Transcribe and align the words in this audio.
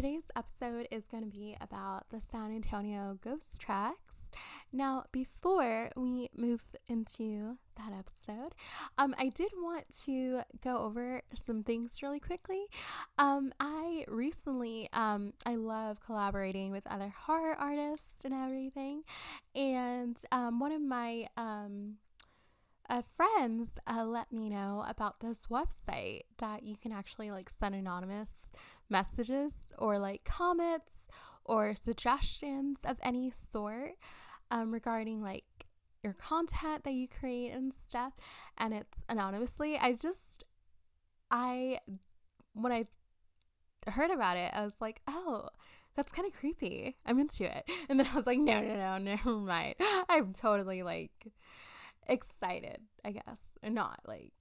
today's 0.00 0.30
episode 0.34 0.88
is 0.90 1.04
going 1.04 1.22
to 1.22 1.28
be 1.28 1.54
about 1.60 2.08
the 2.08 2.18
San 2.18 2.50
Antonio 2.50 3.18
ghost 3.22 3.60
tracks. 3.60 4.30
Now, 4.72 5.04
before 5.12 5.90
we 5.94 6.30
move 6.34 6.64
into 6.88 7.58
that 7.76 7.92
episode, 7.92 8.54
um, 8.96 9.14
I 9.18 9.28
did 9.28 9.50
want 9.54 9.84
to 10.06 10.40
go 10.64 10.78
over 10.78 11.20
some 11.34 11.62
things 11.64 12.02
really 12.02 12.18
quickly. 12.18 12.64
Um, 13.18 13.52
I 13.60 14.06
recently, 14.08 14.88
um, 14.94 15.34
I 15.44 15.56
love 15.56 15.98
collaborating 16.00 16.72
with 16.72 16.86
other 16.86 17.12
horror 17.26 17.54
artists 17.54 18.24
and 18.24 18.32
everything, 18.32 19.02
and 19.54 20.16
um, 20.32 20.60
one 20.60 20.72
of 20.72 20.80
my 20.80 21.26
um, 21.36 21.96
uh, 22.88 23.02
friends 23.16 23.78
uh, 23.86 24.06
let 24.06 24.32
me 24.32 24.48
know 24.48 24.82
about 24.88 25.20
this 25.20 25.48
website 25.50 26.22
that 26.38 26.62
you 26.62 26.76
can 26.76 26.90
actually 26.90 27.30
like 27.30 27.50
send 27.50 27.74
anonymous 27.74 28.32
messages 28.90 29.52
or 29.78 29.98
like 29.98 30.24
comments 30.24 31.08
or 31.44 31.74
suggestions 31.74 32.80
of 32.84 32.96
any 33.02 33.30
sort 33.48 33.92
um, 34.50 34.72
regarding 34.72 35.22
like 35.22 35.44
your 36.02 36.14
content 36.14 36.84
that 36.84 36.92
you 36.92 37.08
create 37.08 37.50
and 37.50 37.72
stuff. 37.72 38.14
And 38.58 38.74
it's 38.74 39.04
anonymously 39.08 39.76
i 39.78 39.92
just 39.94 40.44
i 41.30 41.78
when 42.54 42.72
i 42.72 42.84
heard 43.88 44.10
about 44.10 44.36
it 44.36 44.50
i 44.54 44.64
was 44.64 44.74
like 44.80 45.00
oh 45.08 45.48
that's 45.96 46.12
kind 46.12 46.26
of 46.26 46.38
creepy. 46.38 46.96
I'm 47.04 47.18
into 47.18 47.44
it. 47.44 47.68
And 47.88 47.98
then 47.98 48.06
i 48.06 48.14
was 48.14 48.26
like 48.26 48.38
no 48.38 48.60
no 48.60 48.76
no 48.76 48.98
never 48.98 49.32
mind. 49.36 49.74
I'm 50.08 50.32
totally 50.32 50.82
like 50.82 51.32
excited 52.06 52.80
i 53.04 53.12
guess. 53.12 53.40
And 53.62 53.74
not 53.74 54.00
like 54.06 54.32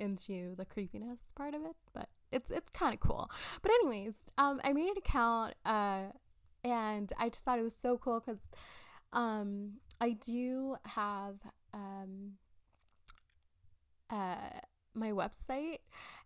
into 0.00 0.54
the 0.56 0.64
creepiness 0.64 1.32
part 1.36 1.54
of 1.54 1.62
it 1.62 1.76
but 1.92 2.08
it's 2.34 2.50
it's 2.50 2.70
kind 2.70 2.92
of 2.94 3.00
cool. 3.00 3.30
But 3.62 3.70
anyways, 3.70 4.14
um, 4.36 4.60
I 4.64 4.72
made 4.72 4.88
an 4.88 4.98
account, 4.98 5.54
uh, 5.64 6.02
and 6.64 7.12
I 7.18 7.28
just 7.28 7.44
thought 7.44 7.58
it 7.58 7.62
was 7.62 7.76
so 7.76 7.96
cool 7.96 8.20
because, 8.20 8.40
um, 9.12 9.74
I 10.00 10.10
do 10.10 10.76
have 10.84 11.36
um, 11.72 12.32
uh, 14.10 14.60
my 14.94 15.10
website, 15.10 15.78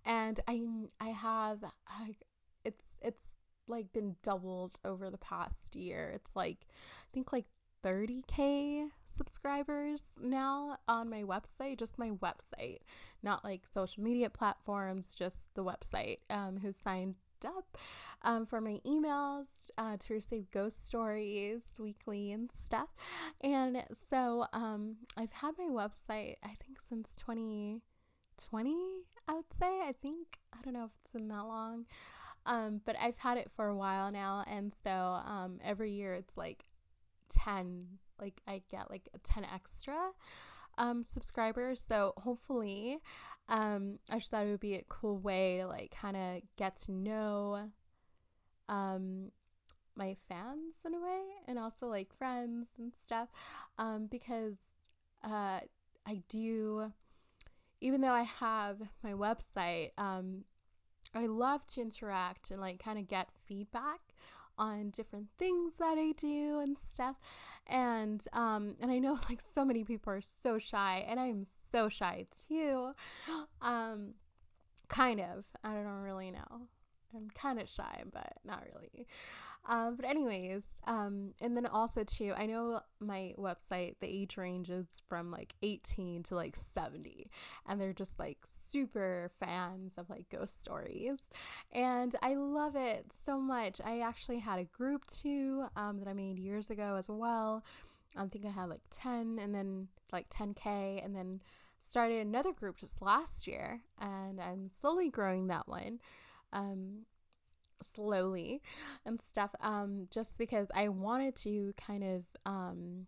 and 0.04 0.40
I 0.48 0.62
I 1.00 1.08
have 1.08 1.58
I, 1.86 2.14
it's 2.64 2.98
it's 3.02 3.36
like 3.66 3.92
been 3.92 4.16
doubled 4.22 4.80
over 4.84 5.10
the 5.10 5.18
past 5.18 5.76
year. 5.76 6.10
It's 6.14 6.34
like 6.34 6.66
I 6.70 7.08
think 7.12 7.32
like 7.32 7.46
30k 7.84 8.88
subscribers 9.06 10.04
now 10.22 10.78
on 10.86 11.10
my 11.10 11.22
website, 11.22 11.78
just 11.78 11.98
my 11.98 12.10
website, 12.10 12.78
not 13.22 13.44
like 13.44 13.66
social 13.66 14.02
media 14.02 14.30
platforms, 14.30 15.14
just 15.14 15.52
the 15.54 15.64
website. 15.64 16.18
Um, 16.30 16.58
who 16.58 16.72
signed 16.72 17.16
up 17.44 17.76
um, 18.22 18.46
for 18.46 18.60
my 18.60 18.80
emails 18.86 19.46
uh, 19.76 19.96
to 19.98 20.14
receive 20.14 20.50
ghost 20.50 20.86
stories 20.86 21.62
weekly 21.78 22.32
and 22.32 22.50
stuff. 22.64 22.88
And 23.40 23.82
so 24.10 24.46
um, 24.52 24.96
I've 25.16 25.32
had 25.32 25.52
my 25.58 25.68
website, 25.68 26.36
I 26.42 26.56
think, 26.64 26.80
since 26.88 27.10
2020, 27.16 28.76
I 29.28 29.32
would 29.32 29.44
say. 29.58 29.66
I 29.66 29.94
think, 30.02 30.38
I 30.52 30.58
don't 30.62 30.74
know 30.74 30.84
if 30.84 30.90
it's 31.02 31.12
been 31.12 31.28
that 31.28 31.44
long. 31.44 31.86
Um, 32.46 32.80
but 32.84 32.96
I've 33.00 33.18
had 33.18 33.36
it 33.36 33.50
for 33.54 33.68
a 33.68 33.76
while 33.76 34.10
now. 34.10 34.44
And 34.50 34.72
so 34.82 34.90
um, 34.90 35.58
every 35.62 35.92
year 35.92 36.14
it's 36.14 36.36
like 36.36 36.64
10 37.28 37.86
like 38.20 38.40
i 38.46 38.62
get 38.70 38.90
like 38.90 39.08
10 39.22 39.44
extra 39.44 40.10
um 40.78 41.02
subscribers. 41.02 41.84
So 41.86 42.14
hopefully 42.16 42.98
um 43.48 43.98
i 44.10 44.18
just 44.18 44.30
thought 44.30 44.46
it 44.46 44.50
would 44.50 44.60
be 44.60 44.74
a 44.74 44.84
cool 44.88 45.18
way 45.18 45.58
to 45.58 45.66
like 45.66 45.94
kind 45.98 46.16
of 46.16 46.42
get 46.56 46.76
to 46.76 46.92
know 46.92 47.70
um 48.68 49.30
my 49.96 50.16
fans 50.28 50.74
in 50.86 50.94
a 50.94 51.00
way 51.00 51.22
and 51.46 51.58
also 51.58 51.86
like 51.86 52.16
friends 52.16 52.68
and 52.78 52.92
stuff 53.04 53.28
um 53.78 54.06
because 54.10 54.58
uh 55.24 55.60
i 56.06 56.22
do 56.28 56.92
even 57.80 58.00
though 58.02 58.12
i 58.12 58.22
have 58.22 58.76
my 59.02 59.12
website 59.12 59.90
um 59.96 60.44
i 61.14 61.24
love 61.26 61.66
to 61.66 61.80
interact 61.80 62.50
and 62.50 62.60
like 62.60 62.78
kind 62.78 62.98
of 62.98 63.08
get 63.08 63.30
feedback 63.46 64.00
on 64.58 64.90
different 64.90 65.28
things 65.38 65.74
that 65.78 65.96
I 65.98 66.12
do 66.16 66.58
and 66.60 66.76
stuff. 66.78 67.16
And 67.66 68.22
um 68.32 68.76
and 68.80 68.90
I 68.90 68.98
know 68.98 69.18
like 69.28 69.40
so 69.40 69.64
many 69.64 69.84
people 69.84 70.12
are 70.12 70.20
so 70.20 70.58
shy 70.58 71.04
and 71.08 71.20
I'm 71.20 71.46
so 71.70 71.88
shy 71.88 72.26
too. 72.48 72.92
Um 73.62 74.14
kind 74.88 75.20
of. 75.20 75.44
I 75.62 75.74
don't 75.74 76.02
really 76.02 76.30
know. 76.30 76.68
I'm 77.14 77.30
kind 77.30 77.60
of 77.60 77.68
shy, 77.68 78.02
but 78.12 78.34
not 78.44 78.64
really. 78.74 79.06
Um, 79.66 79.96
but 79.96 80.06
anyways, 80.06 80.64
um, 80.86 81.34
and 81.40 81.54
then 81.54 81.66
also 81.66 82.02
too, 82.02 82.32
I 82.36 82.46
know 82.46 82.80
my 83.00 83.34
website, 83.36 83.96
the 84.00 84.06
age 84.06 84.38
range 84.38 84.70
is 84.70 84.86
from 85.08 85.30
like 85.30 85.54
18 85.62 86.22
to 86.24 86.34
like 86.34 86.56
70, 86.56 87.30
and 87.66 87.78
they're 87.78 87.92
just 87.92 88.18
like 88.18 88.38
super 88.44 89.30
fans 89.38 89.98
of 89.98 90.08
like 90.08 90.28
ghost 90.30 90.62
stories, 90.62 91.30
and 91.72 92.14
I 92.22 92.34
love 92.34 92.76
it 92.76 93.06
so 93.12 93.38
much. 93.38 93.80
I 93.84 94.00
actually 94.00 94.38
had 94.38 94.58
a 94.58 94.64
group 94.64 95.06
too 95.06 95.66
um, 95.76 95.98
that 95.98 96.08
I 96.08 96.14
made 96.14 96.38
years 96.38 96.70
ago 96.70 96.96
as 96.96 97.10
well. 97.10 97.62
I 98.16 98.26
think 98.26 98.46
I 98.46 98.50
had 98.50 98.70
like 98.70 98.82
10, 98.90 99.38
and 99.38 99.54
then 99.54 99.88
like 100.12 100.30
10k, 100.30 101.04
and 101.04 101.14
then 101.14 101.42
started 101.78 102.26
another 102.26 102.52
group 102.52 102.78
just 102.78 103.02
last 103.02 103.46
year, 103.46 103.80
and 104.00 104.40
I'm 104.40 104.68
slowly 104.68 105.10
growing 105.10 105.48
that 105.48 105.68
one. 105.68 106.00
Um, 106.54 107.04
slowly 107.82 108.60
and 109.04 109.20
stuff 109.20 109.54
um 109.60 110.06
just 110.10 110.38
because 110.38 110.70
I 110.74 110.88
wanted 110.88 111.36
to 111.36 111.72
kind 111.76 112.04
of 112.04 112.24
um 112.46 113.06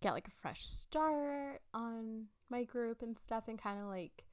get 0.00 0.12
like 0.12 0.28
a 0.28 0.30
fresh 0.30 0.66
start 0.66 1.62
on 1.72 2.24
my 2.50 2.64
group 2.64 3.02
and 3.02 3.18
stuff 3.18 3.44
and 3.48 3.60
kind 3.60 3.80
of 3.80 3.86
like 3.86 4.24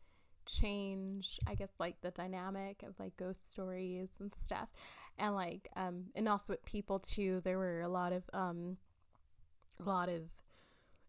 change 0.45 1.39
I 1.47 1.55
guess 1.55 1.71
like 1.79 2.01
the 2.01 2.11
dynamic 2.11 2.83
of 2.83 2.99
like 2.99 3.15
ghost 3.15 3.51
stories 3.51 4.09
and 4.19 4.33
stuff. 4.41 4.69
And 5.17 5.33
like 5.33 5.69
um 5.75 6.05
and 6.15 6.27
also 6.27 6.53
with 6.53 6.65
people 6.65 6.99
too 6.99 7.41
there 7.43 7.57
were 7.57 7.81
a 7.81 7.89
lot 7.89 8.11
of 8.11 8.23
um 8.33 8.77
a 9.79 9.83
lot 9.83 10.09
of 10.09 10.23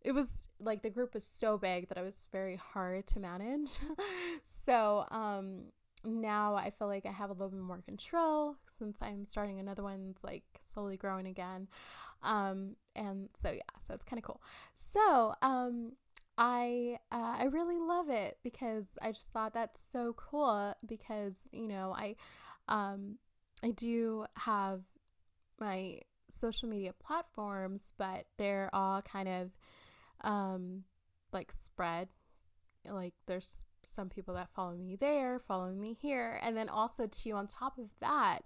it 0.03 0.13
was 0.13 0.49
like 0.61 0.83
the 0.83 0.91
group 0.91 1.15
was 1.15 1.25
so 1.25 1.57
big 1.59 1.89
that 1.89 1.99
it 1.99 2.05
was 2.05 2.27
very 2.33 2.57
hard 2.57 3.07
to 3.09 3.21
manage. 3.21 3.79
So 4.65 5.07
um 5.11 5.65
now 6.05 6.55
I 6.55 6.71
feel 6.71 6.89
like 6.89 7.07
I 7.07 7.13
have 7.13 7.31
a 7.31 7.33
little 7.33 7.51
bit 7.51 7.61
more 7.61 7.81
control 7.83 8.57
since 8.79 8.99
I'm 9.01 9.25
starting 9.25 9.59
another 9.59 9.83
one's 9.83 10.23
like 10.23 10.45
slowly 10.61 10.97
growing 10.97 11.27
again. 11.27 11.69
Um, 12.23 12.77
and 12.95 13.29
so 13.41 13.51
yeah, 13.51 13.61
so 13.87 13.95
it's 13.95 14.05
kind 14.05 14.19
of 14.19 14.25
cool. 14.25 14.41
So 14.93 15.35
um, 15.43 15.93
I 16.39 16.99
uh, 17.11 17.37
I 17.39 17.45
really 17.45 17.79
love 17.79 18.09
it 18.11 18.39
because 18.43 18.87
I 19.01 19.13
just 19.13 19.31
thought 19.31 19.55
that's 19.55 19.81
so 19.93 20.15
cool 20.17 20.75
because 20.87 21.39
you 21.53 21.69
know 21.69 21.95
I 21.97 22.17
um, 22.69 23.19
I 23.63 23.71
do 23.71 24.27
have 24.37 24.83
my 25.61 26.01
social 26.29 26.69
media 26.69 26.93
platforms, 26.93 27.93
but 27.99 28.27
they're 28.39 28.71
all 28.73 29.03
kind 29.03 29.29
of 29.29 29.51
um, 30.23 30.85
like 31.33 31.53
spread. 31.53 32.09
Like 32.89 33.15
there's 33.27 33.65
some 33.83 34.09
people 34.09 34.35
that 34.35 34.49
follow 34.55 34.75
me 34.75 34.97
there, 34.97 35.39
following 35.39 35.81
me 35.81 35.97
here. 36.01 36.39
And 36.43 36.57
then 36.57 36.69
also, 36.69 37.07
too, 37.07 37.33
on 37.33 37.47
top 37.47 37.79
of 37.79 37.89
that, 38.01 38.41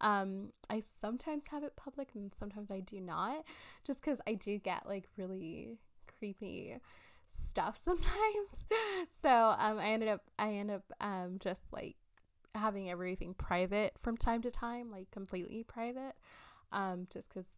um, 0.00 0.52
I 0.68 0.80
sometimes 1.00 1.46
have 1.48 1.62
it 1.62 1.76
public 1.76 2.08
and 2.14 2.32
sometimes 2.34 2.70
I 2.70 2.80
do 2.80 3.00
not, 3.00 3.44
just 3.86 4.00
because 4.00 4.20
I 4.26 4.34
do 4.34 4.58
get 4.58 4.86
like 4.86 5.08
really 5.16 5.78
creepy 6.18 6.76
stuff 7.26 7.76
sometimes. 7.82 8.66
so 9.22 9.28
um, 9.28 9.78
I 9.78 9.90
ended 9.90 10.08
up, 10.08 10.22
I 10.38 10.54
end 10.54 10.70
up 10.70 10.84
um, 11.00 11.36
just 11.38 11.62
like 11.72 11.96
having 12.54 12.90
everything 12.90 13.34
private 13.34 13.94
from 14.02 14.16
time 14.16 14.42
to 14.42 14.50
time, 14.50 14.90
like 14.90 15.10
completely 15.10 15.62
private, 15.62 16.14
um, 16.72 17.06
just 17.12 17.28
because 17.28 17.48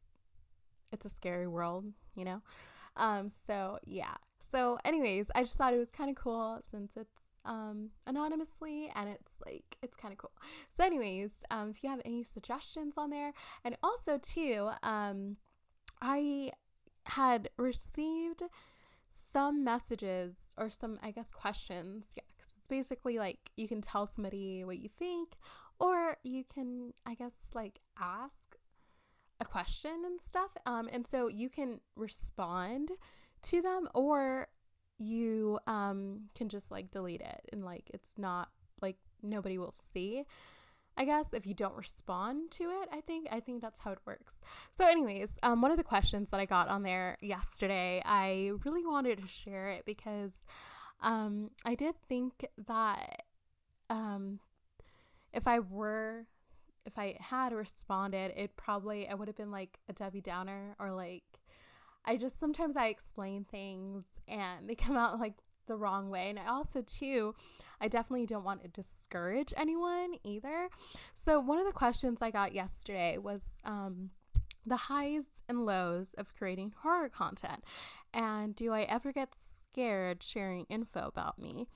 it's 0.93 1.07
a 1.07 1.11
scary 1.11 1.49
world, 1.49 1.87
you 2.15 2.25
know? 2.25 2.43
Um, 2.97 3.29
so 3.29 3.79
yeah. 3.85 4.15
So, 4.53 4.79
anyways, 4.85 5.31
I 5.35 5.43
just 5.43 5.55
thought 5.55 5.75
it 5.75 5.79
was 5.79 5.91
kind 5.91 6.11
of 6.11 6.17
cool 6.17 6.59
since 6.63 6.93
it's 6.97 7.24
um, 7.45 7.91
anonymously 8.07 8.91
and 8.95 9.09
it's 9.09 9.33
like 9.45 9.77
it's 9.83 9.97
kind 9.97 10.13
of 10.13 10.19
cool. 10.19 10.33
So 10.71 10.85
anyways 10.85 11.33
um, 11.51 11.71
if 11.71 11.83
you 11.83 11.91
have 11.91 12.01
any 12.05 12.25
suggestions 12.25 12.95
on 12.97 13.11
there 13.11 13.33
and 13.65 13.77
also 13.83 14.19
too 14.19 14.71
um, 14.83 15.37
i 16.01 16.51
had 17.07 17.51
received 17.59 18.43
some 19.31 19.63
messages 19.63 20.35
or 20.57 20.71
some 20.71 20.99
i 21.03 21.11
guess 21.11 21.31
questions. 21.31 22.13
Yeah 22.17 22.23
because 22.37 22.53
it's 22.59 22.69
basically 22.69 23.19
like 23.19 23.51
you 23.57 23.69
can 23.69 23.81
tell 23.81 24.07
somebody 24.07 24.65
what 24.65 24.79
you 24.79 24.89
think 24.89 25.35
or 25.79 26.17
you 26.23 26.45
can 26.45 26.93
i 27.07 27.15
guess 27.15 27.35
like 27.55 27.81
ask 28.01 28.57
a 29.41 29.45
question 29.45 30.03
and 30.05 30.21
stuff 30.21 30.51
um, 30.67 30.89
and 30.93 31.07
so 31.07 31.29
you 31.29 31.49
can 31.49 31.81
respond 31.97 32.91
to 33.43 33.61
them 33.61 33.89
or 33.95 34.49
you 35.05 35.59
um 35.67 36.23
can 36.35 36.49
just 36.49 36.71
like 36.71 36.91
delete 36.91 37.21
it 37.21 37.49
and 37.53 37.65
like 37.65 37.91
it's 37.93 38.15
not 38.19 38.49
like 38.81 38.97
nobody 39.23 39.59
will 39.59 39.73
see 39.73 40.25
I 40.97 41.05
guess 41.05 41.33
if 41.33 41.47
you 41.47 41.55
don't 41.55 41.75
respond 41.75 42.53
to 42.53 42.65
it, 42.65 42.89
I 42.93 43.01
think 43.01 43.27
I 43.31 43.41
think 43.41 43.61
that's 43.61 43.81
how 43.81 43.91
it 43.91 43.99
works. 44.07 44.37
So, 44.71 44.87
anyways, 44.87 45.33
um, 45.43 45.61
one 45.61 45.73
of 45.73 45.77
the 45.77 45.83
questions 45.83 46.31
that 46.31 46.39
I 46.39 46.45
got 46.45 46.69
on 46.69 46.83
there 46.83 47.19
yesterday, 47.21 48.01
I 48.05 48.53
really 48.65 48.87
wanted 48.87 49.21
to 49.21 49.27
share 49.27 49.71
it 49.71 49.85
because 49.87 50.35
um, 51.01 51.51
I 51.65 51.75
did 51.75 51.95
think 52.09 52.47
that 52.69 53.25
um, 53.91 54.39
if 55.33 55.49
I 55.49 55.59
were, 55.59 56.27
if 56.87 56.97
I 56.97 57.17
had 57.21 57.53
responded, 57.53 58.33
it 58.37 58.57
probably 58.57 59.09
I 59.09 59.15
would 59.15 59.29
have 59.29 59.37
been 59.37 59.51
like 59.51 59.79
a 59.89 59.93
Debbie 59.93 60.21
Downer 60.21 60.77
or 60.79 60.93
like 60.93 61.25
I 62.05 62.17
just 62.17 62.39
sometimes 62.39 62.77
I 62.77 62.89
explain 62.89 63.45
things 63.45 64.05
and 64.29 64.69
they 64.69 64.75
come 64.75 64.97
out 64.97 65.19
like 65.19 65.35
the 65.67 65.77
wrong 65.77 66.11
way. 66.11 66.31
And 66.31 66.39
I 66.39 66.47
also, 66.47 66.83
too, 66.83 67.35
I 67.81 67.89
definitely 67.89 68.27
don't 68.27 68.45
want 68.45 68.63
to 68.63 68.69
discourage 68.69 69.53
anyone 69.57 70.15
either. 70.23 70.69
So, 71.15 71.41
one 71.41 71.59
of 71.59 71.67
the 71.67 71.73
questions 71.73 72.23
I 72.23 72.31
got 72.31 72.55
yesterday 72.55 73.19
was 73.19 73.45
um, 73.65 74.11
the 74.67 74.77
highs 74.77 75.25
and 75.49 75.65
lows 75.65 76.15
of 76.15 76.35
creating 76.35 76.73
horror 76.83 77.09
content. 77.09 77.65
And 78.13 78.55
do 78.55 78.73
I 78.73 78.83
ever 78.83 79.13
get 79.13 79.31
scared 79.35 80.23
sharing 80.23 80.67
info 80.69 81.07
about 81.07 81.39
me? 81.39 81.67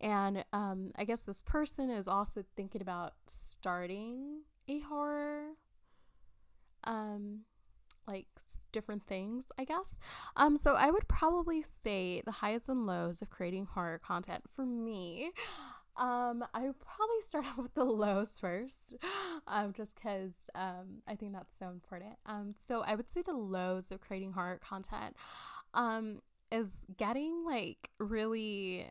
And 0.00 0.44
um, 0.52 0.90
I 0.96 1.04
guess 1.04 1.22
this 1.22 1.42
person 1.42 1.90
is 1.90 2.08
also 2.08 2.42
thinking 2.56 2.82
about 2.82 3.12
starting 3.26 4.40
a 4.68 4.80
horror 4.80 5.50
um, 6.84 7.40
like 8.06 8.26
different 8.72 9.06
things, 9.06 9.46
I 9.58 9.64
guess. 9.64 9.98
Um, 10.36 10.56
so 10.56 10.74
I 10.74 10.90
would 10.90 11.06
probably 11.08 11.62
say 11.62 12.22
the 12.24 12.32
highs 12.32 12.68
and 12.68 12.86
lows 12.86 13.22
of 13.22 13.30
creating 13.30 13.66
horror 13.66 14.00
content 14.04 14.44
for 14.54 14.64
me. 14.64 15.30
Um, 15.96 16.42
I 16.54 16.62
would 16.62 16.80
probably 16.80 17.20
start 17.24 17.44
off 17.50 17.58
with 17.58 17.74
the 17.74 17.84
lows 17.84 18.38
first, 18.40 18.94
um, 19.46 19.72
just 19.72 19.94
because 19.94 20.50
um, 20.54 21.02
I 21.06 21.14
think 21.14 21.32
that's 21.32 21.56
so 21.56 21.68
important. 21.68 22.14
Um, 22.26 22.54
so 22.66 22.82
I 22.82 22.94
would 22.94 23.10
say 23.10 23.22
the 23.22 23.34
lows 23.34 23.92
of 23.92 24.00
creating 24.00 24.32
horror 24.32 24.58
content, 24.66 25.16
um, 25.74 26.20
is 26.50 26.70
getting 26.96 27.44
like 27.44 27.90
really, 27.98 28.88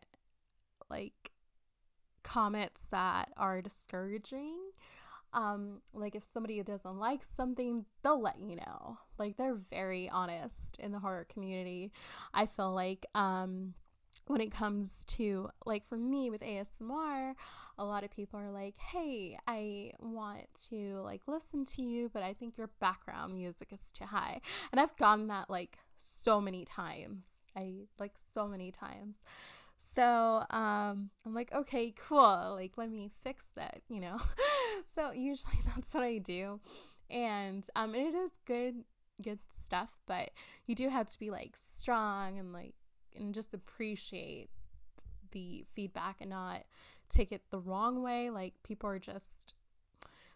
like, 0.90 1.32
comments 2.22 2.82
that 2.90 3.30
are 3.36 3.60
discouraging 3.60 4.58
um 5.34 5.80
like 5.94 6.14
if 6.14 6.24
somebody 6.24 6.62
doesn't 6.62 6.98
like 6.98 7.24
something 7.24 7.84
they'll 8.02 8.20
let 8.20 8.38
you 8.40 8.56
know 8.56 8.98
like 9.18 9.36
they're 9.36 9.60
very 9.70 10.08
honest 10.10 10.76
in 10.78 10.92
the 10.92 10.98
horror 10.98 11.26
community 11.32 11.90
i 12.34 12.44
feel 12.46 12.72
like 12.72 13.06
um 13.14 13.74
when 14.26 14.40
it 14.40 14.52
comes 14.52 15.04
to 15.04 15.48
like 15.66 15.86
for 15.88 15.96
me 15.96 16.30
with 16.30 16.42
ASMR, 16.42 17.34
a 17.78 17.84
lot 17.84 18.04
of 18.04 18.10
people 18.10 18.38
are 18.38 18.50
like, 18.50 18.78
"Hey, 18.78 19.36
I 19.46 19.92
want 19.98 20.46
to 20.70 21.00
like 21.02 21.22
listen 21.26 21.64
to 21.66 21.82
you, 21.82 22.08
but 22.12 22.22
I 22.22 22.32
think 22.32 22.56
your 22.56 22.70
background 22.80 23.34
music 23.34 23.68
is 23.72 23.92
too 23.92 24.04
high." 24.04 24.40
And 24.70 24.80
I've 24.80 24.96
gotten 24.96 25.26
that 25.28 25.50
like 25.50 25.78
so 25.96 26.40
many 26.40 26.64
times. 26.64 27.24
I 27.56 27.86
like 27.98 28.12
so 28.14 28.46
many 28.46 28.70
times. 28.70 29.22
So 29.94 30.44
um, 30.50 31.10
I'm 31.26 31.34
like, 31.34 31.52
okay, 31.52 31.92
cool. 32.08 32.54
Like, 32.54 32.72
let 32.76 32.90
me 32.90 33.10
fix 33.22 33.48
that, 33.56 33.82
you 33.88 34.00
know? 34.00 34.18
so 34.94 35.12
usually 35.12 35.58
that's 35.66 35.92
what 35.94 36.02
I 36.02 36.18
do. 36.18 36.60
And 37.10 37.64
um, 37.76 37.94
it 37.94 38.14
is 38.14 38.32
good, 38.46 38.84
good 39.22 39.38
stuff, 39.48 39.98
but 40.06 40.30
you 40.66 40.74
do 40.74 40.88
have 40.88 41.06
to 41.08 41.18
be 41.18 41.30
like 41.30 41.56
strong 41.56 42.38
and 42.38 42.52
like, 42.52 42.74
and 43.14 43.34
just 43.34 43.52
appreciate 43.52 44.48
the 45.32 45.64
feedback 45.74 46.16
and 46.20 46.30
not 46.30 46.62
take 47.10 47.32
it 47.32 47.42
the 47.50 47.58
wrong 47.58 48.02
way. 48.02 48.30
Like, 48.30 48.54
people 48.62 48.88
are 48.88 48.98
just, 48.98 49.54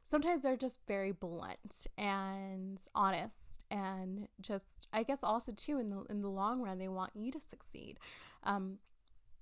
sometimes 0.02 0.42
they're 0.42 0.56
just 0.56 0.80
very 0.86 1.12
blunt 1.12 1.86
and 1.96 2.78
honest 2.94 3.64
and 3.68 4.28
just 4.40 4.86
i 4.92 5.02
guess 5.02 5.24
also 5.24 5.50
too 5.50 5.80
in 5.80 5.90
the 5.90 6.04
in 6.08 6.22
the 6.22 6.28
long 6.28 6.62
run 6.62 6.78
they 6.78 6.86
want 6.86 7.10
you 7.16 7.32
to 7.32 7.40
succeed 7.40 7.98
um 8.44 8.78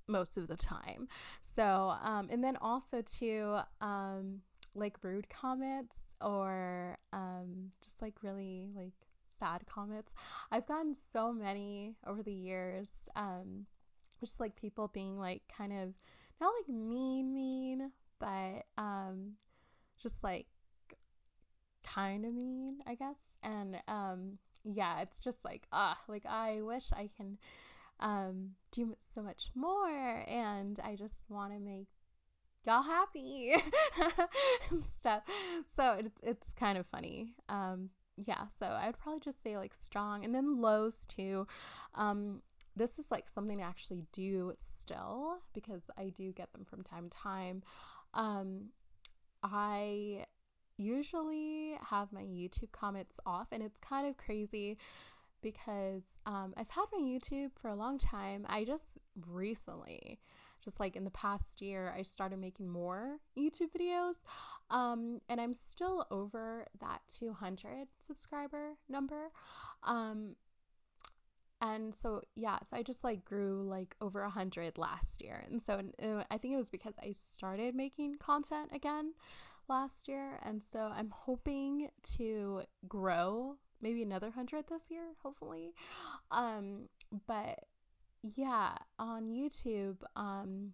most 0.08 0.36
of 0.36 0.48
the 0.48 0.56
time. 0.56 1.08
So, 1.40 1.94
um, 2.02 2.28
and 2.30 2.42
then 2.42 2.56
also 2.60 3.02
to 3.18 3.60
um, 3.80 4.40
like 4.74 4.96
rude 5.02 5.28
comments 5.28 5.96
or 6.20 6.98
um, 7.12 7.70
just 7.82 8.00
like 8.02 8.14
really 8.22 8.68
like 8.74 8.92
sad 9.24 9.62
comments. 9.66 10.12
I've 10.50 10.66
gotten 10.66 10.94
so 10.94 11.32
many 11.32 11.94
over 12.06 12.22
the 12.22 12.32
years. 12.32 12.90
Um, 13.16 13.66
just 14.20 14.40
like 14.40 14.56
people 14.56 14.88
being 14.88 15.18
like 15.18 15.42
kind 15.56 15.72
of 15.72 15.94
not 16.40 16.52
like 16.60 16.68
mean, 16.68 17.34
mean, 17.34 17.90
but 18.18 18.64
um, 18.78 19.32
just 20.02 20.22
like 20.22 20.46
kind 21.84 22.24
of 22.24 22.32
mean, 22.32 22.78
I 22.86 22.94
guess. 22.94 23.18
And 23.42 23.76
um, 23.88 24.38
yeah, 24.64 25.00
it's 25.02 25.20
just 25.20 25.44
like 25.44 25.66
ah, 25.72 25.98
like 26.08 26.26
I 26.26 26.60
wish 26.62 26.84
I 26.92 27.10
can 27.16 27.38
um, 28.00 28.50
do 28.72 28.96
so 29.14 29.22
much 29.22 29.50
more. 29.54 30.24
And 30.28 30.78
I 30.82 30.96
just 30.96 31.30
want 31.30 31.52
to 31.52 31.58
make 31.58 31.88
y'all 32.66 32.82
happy 32.82 33.54
and 34.70 34.82
stuff. 34.98 35.22
So 35.76 35.96
it's, 35.98 36.18
it's 36.22 36.52
kind 36.54 36.78
of 36.78 36.86
funny. 36.86 37.34
Um, 37.48 37.90
yeah, 38.16 38.46
so 38.48 38.66
I 38.66 38.86
would 38.86 38.98
probably 38.98 39.20
just 39.20 39.42
say 39.42 39.56
like 39.56 39.74
strong 39.74 40.24
and 40.24 40.34
then 40.34 40.60
lows 40.60 41.06
too. 41.06 41.46
Um, 41.94 42.42
this 42.76 42.98
is 42.98 43.10
like 43.10 43.28
something 43.28 43.62
I 43.62 43.66
actually 43.66 44.04
do 44.12 44.52
still 44.78 45.38
because 45.52 45.82
I 45.96 46.08
do 46.08 46.32
get 46.32 46.52
them 46.52 46.64
from 46.64 46.82
time 46.82 47.08
to 47.08 47.16
time. 47.16 47.62
Um, 48.14 48.70
I 49.42 50.26
usually 50.76 51.74
have 51.90 52.12
my 52.12 52.22
YouTube 52.22 52.72
comments 52.72 53.20
off, 53.26 53.48
and 53.52 53.62
it's 53.62 53.78
kind 53.78 54.06
of 54.08 54.16
crazy 54.16 54.78
because 55.42 56.04
um, 56.26 56.54
I've 56.56 56.70
had 56.70 56.86
my 56.92 57.00
YouTube 57.00 57.50
for 57.60 57.68
a 57.68 57.76
long 57.76 57.98
time. 57.98 58.46
I 58.48 58.64
just 58.64 58.98
recently, 59.28 60.18
just 60.64 60.80
like 60.80 60.96
in 60.96 61.04
the 61.04 61.10
past 61.10 61.60
year, 61.60 61.92
I 61.96 62.02
started 62.02 62.38
making 62.38 62.68
more 62.68 63.18
YouTube 63.38 63.70
videos. 63.76 64.14
Um, 64.70 65.20
and 65.28 65.40
I'm 65.40 65.54
still 65.54 66.06
over 66.10 66.66
that 66.80 67.02
200 67.18 67.88
subscriber 68.00 68.76
number. 68.88 69.30
Um, 69.82 70.36
and 71.60 71.94
so, 71.94 72.22
yeah, 72.34 72.58
so 72.62 72.76
I 72.76 72.82
just 72.82 73.04
like 73.04 73.24
grew 73.24 73.66
like 73.68 73.94
over 74.00 74.20
a 74.20 74.24
100 74.24 74.76
last 74.78 75.22
year. 75.22 75.44
And 75.50 75.60
so 75.60 75.80
uh, 76.02 76.24
I 76.30 76.38
think 76.38 76.54
it 76.54 76.58
was 76.58 76.70
because 76.70 76.96
I 77.02 77.12
started 77.12 77.74
making 77.74 78.16
content 78.16 78.70
again 78.72 79.12
last 79.68 80.08
year. 80.08 80.38
And 80.42 80.62
so 80.62 80.90
I'm 80.94 81.10
hoping 81.10 81.88
to 82.16 82.62
grow 82.88 83.56
maybe 83.80 84.02
another 84.02 84.30
hundred 84.30 84.64
this 84.68 84.84
year, 84.90 85.14
hopefully. 85.22 85.74
Um, 86.30 86.88
but 87.26 87.60
yeah, 88.24 88.76
on 88.98 89.28
YouTube, 89.28 89.98
um, 90.16 90.72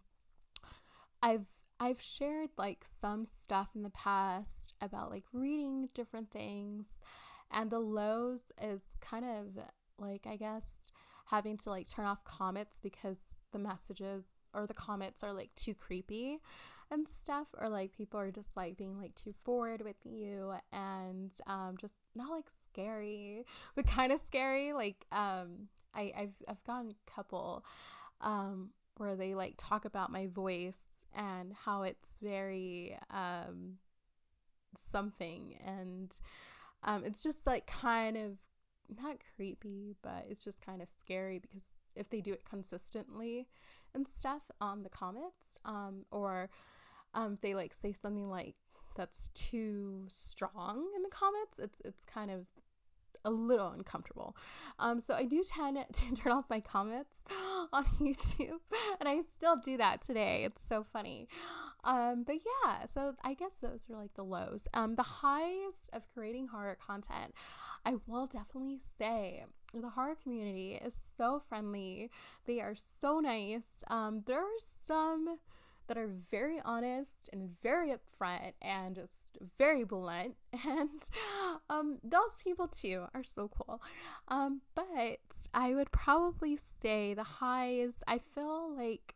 I've 1.22 1.46
I've 1.80 2.00
shared 2.00 2.50
like 2.56 2.84
some 3.00 3.24
stuff 3.24 3.70
in 3.74 3.82
the 3.82 3.90
past 3.90 4.74
about 4.80 5.10
like 5.10 5.24
reading 5.32 5.88
different 5.94 6.30
things, 6.30 6.86
and 7.50 7.70
the 7.70 7.80
lows 7.80 8.52
is 8.62 8.82
kind 9.00 9.24
of 9.24 9.64
like 9.98 10.26
I 10.26 10.36
guess 10.36 10.76
having 11.26 11.56
to 11.58 11.70
like 11.70 11.88
turn 11.88 12.06
off 12.06 12.22
comments 12.24 12.80
because 12.80 13.18
the 13.52 13.58
messages 13.58 14.26
or 14.54 14.66
the 14.66 14.74
comments 14.74 15.24
are 15.24 15.32
like 15.32 15.50
too 15.56 15.74
creepy 15.74 16.38
and 16.92 17.06
stuff 17.06 17.46
or 17.58 17.68
like 17.68 17.96
people 17.96 18.18
are 18.18 18.32
just 18.32 18.56
like 18.56 18.76
being 18.76 18.98
like 18.98 19.14
too 19.14 19.32
forward 19.44 19.80
with 19.82 19.96
you 20.04 20.52
and 20.72 21.30
um, 21.46 21.76
just 21.80 21.94
not 22.16 22.30
like 22.30 22.46
scary 22.68 23.44
but 23.76 23.86
kind 23.86 24.10
of 24.10 24.20
scary 24.20 24.72
like 24.72 25.06
um, 25.12 25.68
I, 25.94 26.12
I've, 26.16 26.34
I've 26.48 26.64
gotten 26.64 26.90
a 26.90 27.10
couple 27.10 27.64
um, 28.20 28.70
where 28.96 29.16
they 29.16 29.34
like 29.34 29.54
talk 29.56 29.84
about 29.84 30.12
my 30.12 30.26
voice 30.26 30.80
and 31.14 31.52
how 31.64 31.82
it's 31.82 32.18
very 32.22 32.96
um, 33.10 33.78
something 34.76 35.56
and 35.64 36.16
um, 36.84 37.04
it's 37.04 37.22
just 37.22 37.46
like 37.46 37.66
kind 37.66 38.16
of 38.16 38.32
not 39.02 39.16
creepy 39.36 39.94
but 40.02 40.26
it's 40.28 40.44
just 40.44 40.64
kind 40.64 40.82
of 40.82 40.88
scary 40.88 41.38
because 41.38 41.74
if 41.96 42.08
they 42.10 42.20
do 42.20 42.32
it 42.32 42.44
consistently 42.44 43.46
and 43.94 44.06
stuff 44.06 44.42
on 44.60 44.82
the 44.82 44.88
comments 44.88 45.58
um, 45.64 46.04
or 46.10 46.48
um, 47.14 47.38
they 47.42 47.54
like 47.54 47.74
say 47.74 47.92
something 47.92 48.28
like 48.28 48.54
that's 48.96 49.28
too 49.28 50.04
strong 50.08 50.86
in 50.96 51.02
the 51.02 51.08
comments, 51.08 51.58
it's 51.58 51.80
it's 51.84 52.04
kind 52.04 52.30
of 52.30 52.46
a 53.24 53.30
little 53.30 53.68
uncomfortable. 53.68 54.36
Um, 54.78 55.00
so 55.00 55.14
I 55.14 55.24
do 55.24 55.42
tend 55.42 55.78
to 55.92 56.14
turn 56.14 56.32
off 56.32 56.44
my 56.48 56.60
comments 56.60 57.24
on 57.72 57.84
YouTube, 58.00 58.60
and 58.98 59.08
I 59.08 59.20
still 59.34 59.56
do 59.56 59.76
that 59.76 60.02
today. 60.02 60.44
It's 60.44 60.66
so 60.66 60.84
funny. 60.92 61.28
Um, 61.84 62.24
but 62.26 62.36
yeah, 62.36 62.86
so 62.92 63.14
I 63.22 63.34
guess 63.34 63.54
those 63.60 63.86
are 63.90 63.96
like 63.96 64.14
the 64.14 64.24
lows. 64.24 64.68
Um, 64.74 64.96
the 64.96 65.02
highs 65.02 65.88
of 65.92 66.02
creating 66.12 66.48
horror 66.48 66.76
content, 66.84 67.34
I 67.84 67.94
will 68.06 68.26
definitely 68.26 68.80
say 68.98 69.44
the 69.72 69.88
horror 69.88 70.16
community 70.22 70.74
is 70.74 70.98
so 71.16 71.42
friendly. 71.48 72.10
They 72.46 72.60
are 72.60 72.74
so 72.74 73.20
nice. 73.20 73.68
Um, 73.88 74.22
there 74.26 74.40
are 74.40 74.58
some 74.58 75.38
that 75.90 75.98
are 75.98 76.10
very 76.30 76.60
honest 76.64 77.30
and 77.32 77.50
very 77.62 77.90
upfront 77.90 78.52
and 78.62 78.96
just 79.32 79.44
very 79.58 79.84
blunt 79.84 80.34
and 80.52 81.02
um 81.68 81.98
those 82.02 82.36
people 82.42 82.68
too 82.68 83.04
are 83.14 83.24
so 83.24 83.48
cool. 83.48 83.80
Um 84.28 84.60
but 84.74 85.20
i 85.54 85.74
would 85.74 85.90
probably 85.92 86.56
say 86.80 87.14
the 87.14 87.24
highs 87.24 87.94
i 88.06 88.18
feel 88.18 88.74
like 88.76 89.14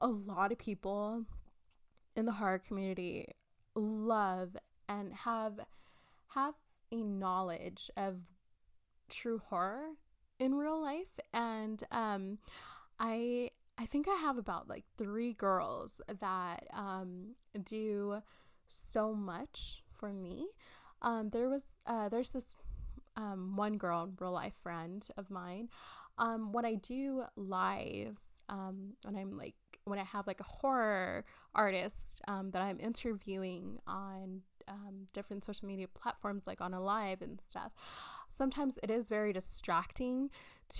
a 0.00 0.08
lot 0.08 0.52
of 0.52 0.58
people 0.58 1.24
in 2.16 2.26
the 2.26 2.32
horror 2.32 2.58
community 2.58 3.28
love 3.74 4.56
and 4.88 5.12
have 5.12 5.60
have 6.28 6.54
a 6.92 6.96
knowledge 6.96 7.90
of 7.96 8.16
true 9.08 9.40
horror 9.48 9.88
in 10.38 10.54
real 10.54 10.80
life. 10.80 11.18
And 11.32 11.82
um 11.90 12.38
i 12.98 13.50
i 13.78 13.86
think 13.86 14.06
i 14.08 14.14
have 14.14 14.38
about 14.38 14.68
like 14.68 14.84
three 14.96 15.32
girls 15.32 16.00
that 16.20 16.64
um 16.72 17.34
do 17.64 18.22
so 18.68 19.14
much 19.14 19.82
for 19.92 20.12
me. 20.12 20.48
Um 21.02 21.30
there 21.30 21.48
was 21.48 21.64
uh 21.86 22.08
there's 22.08 22.30
this 22.30 22.54
um 23.16 23.56
one 23.56 23.76
girl 23.76 24.10
real 24.20 24.32
life 24.32 24.54
friend 24.62 25.06
of 25.16 25.30
mine. 25.30 25.68
Um 26.18 26.52
when 26.52 26.64
i 26.64 26.74
do 26.76 27.24
lives 27.36 28.22
um 28.48 28.92
when 29.04 29.16
i'm 29.16 29.36
like 29.36 29.54
when 29.84 29.98
i 29.98 30.04
have 30.04 30.26
like 30.26 30.40
a 30.40 30.44
horror 30.44 31.24
artist 31.54 32.20
um, 32.28 32.50
that 32.50 32.62
i'm 32.62 32.80
interviewing 32.80 33.78
on 33.86 34.42
um, 34.66 35.06
different 35.12 35.44
social 35.44 35.68
media 35.68 35.86
platforms 35.88 36.46
like 36.46 36.60
on 36.60 36.72
a 36.72 36.80
live 36.80 37.20
and 37.20 37.40
stuff 37.40 37.72
sometimes 38.28 38.78
it 38.82 38.90
is 38.90 39.08
very 39.08 39.32
distracting 39.32 40.30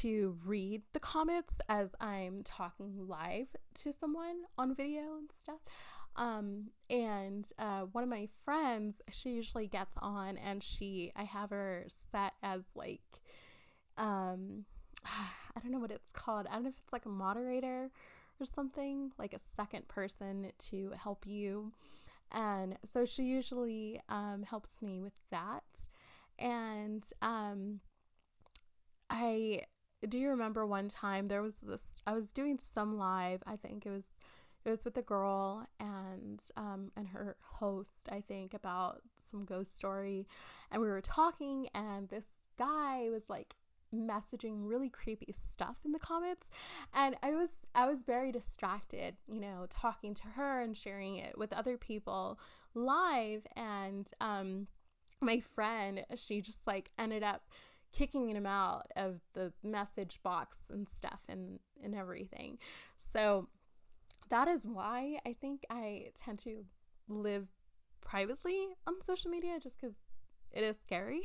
to 0.00 0.36
read 0.44 0.82
the 0.94 1.00
comments 1.00 1.60
as 1.68 1.94
i'm 2.00 2.42
talking 2.44 3.06
live 3.06 3.48
to 3.74 3.92
someone 3.92 4.36
on 4.56 4.74
video 4.74 5.16
and 5.18 5.30
stuff 5.30 5.60
um, 6.16 6.70
and 6.90 7.50
uh, 7.58 7.82
one 7.92 8.04
of 8.04 8.10
my 8.10 8.28
friends 8.44 9.02
she 9.10 9.30
usually 9.30 9.66
gets 9.66 9.96
on 10.00 10.36
and 10.38 10.62
she 10.62 11.12
i 11.16 11.24
have 11.24 11.50
her 11.50 11.84
set 11.88 12.34
as 12.42 12.62
like 12.74 13.00
um 13.98 14.64
i 15.04 15.60
don't 15.60 15.72
know 15.72 15.78
what 15.78 15.90
it's 15.90 16.12
called 16.12 16.46
i 16.50 16.54
don't 16.54 16.64
know 16.64 16.68
if 16.70 16.78
it's 16.78 16.92
like 16.92 17.06
a 17.06 17.10
moderator 17.10 17.90
or 18.40 18.46
something 18.46 19.12
like 19.18 19.32
a 19.32 19.38
second 19.56 19.86
person 19.88 20.50
to 20.58 20.92
help 20.96 21.26
you 21.26 21.72
and 22.34 22.76
so 22.84 23.04
she 23.04 23.22
usually 23.22 24.00
um, 24.08 24.44
helps 24.48 24.82
me 24.82 25.00
with 25.00 25.18
that. 25.30 25.62
And 26.38 27.04
um, 27.22 27.80
I 29.08 29.62
do 30.08 30.28
remember 30.28 30.66
one 30.66 30.88
time 30.88 31.28
there 31.28 31.42
was 31.42 31.60
this, 31.60 32.02
I 32.06 32.12
was 32.12 32.32
doing 32.32 32.58
some 32.58 32.98
live, 32.98 33.42
I 33.46 33.56
think 33.56 33.86
it 33.86 33.90
was. 33.90 34.10
It 34.64 34.70
was 34.70 34.84
with 34.84 34.96
a 34.96 35.02
girl 35.02 35.66
and 35.78 36.40
um, 36.56 36.90
and 36.96 37.08
her 37.08 37.36
host, 37.42 38.08
I 38.10 38.20
think, 38.20 38.54
about 38.54 39.02
some 39.16 39.44
ghost 39.44 39.76
story, 39.76 40.26
and 40.70 40.80
we 40.80 40.88
were 40.88 41.00
talking, 41.00 41.68
and 41.74 42.08
this 42.08 42.28
guy 42.58 43.08
was 43.10 43.28
like 43.28 43.56
messaging 43.94 44.58
really 44.62 44.88
creepy 44.88 45.32
stuff 45.32 45.76
in 45.84 45.92
the 45.92 45.98
comments. 45.98 46.50
And 46.92 47.16
i 47.22 47.32
was 47.32 47.66
i 47.74 47.86
was 47.86 48.02
very 48.02 48.32
distracted 48.32 49.14
you 49.28 49.40
know 49.40 49.66
talking 49.70 50.14
to 50.14 50.24
her 50.34 50.60
and 50.60 50.76
sharing 50.76 51.16
it 51.16 51.38
with 51.38 51.52
other 51.52 51.76
people 51.76 52.38
live. 52.74 53.46
And 53.56 54.10
um 54.20 54.66
my 55.20 55.40
friend 55.40 56.04
she 56.16 56.40
just 56.40 56.66
like 56.66 56.90
ended 56.98 57.22
up 57.22 57.42
kicking 57.92 58.28
him 58.28 58.46
out 58.46 58.90
of 58.96 59.20
the 59.34 59.52
message 59.62 60.18
box 60.22 60.58
and 60.70 60.88
stuff 60.88 61.20
and 61.28 61.60
and 61.82 61.94
everything. 61.94 62.58
So 62.96 63.48
that 64.30 64.48
is 64.48 64.66
why 64.66 65.18
i 65.26 65.32
think 65.32 65.64
i 65.70 66.06
tend 66.14 66.38
to 66.38 66.64
live 67.08 67.48
privately 68.00 68.68
on 68.86 69.02
social 69.02 69.30
media 69.30 69.58
just 69.60 69.80
because 69.80 69.96
it 70.54 70.62
is 70.62 70.78
scary. 70.78 71.22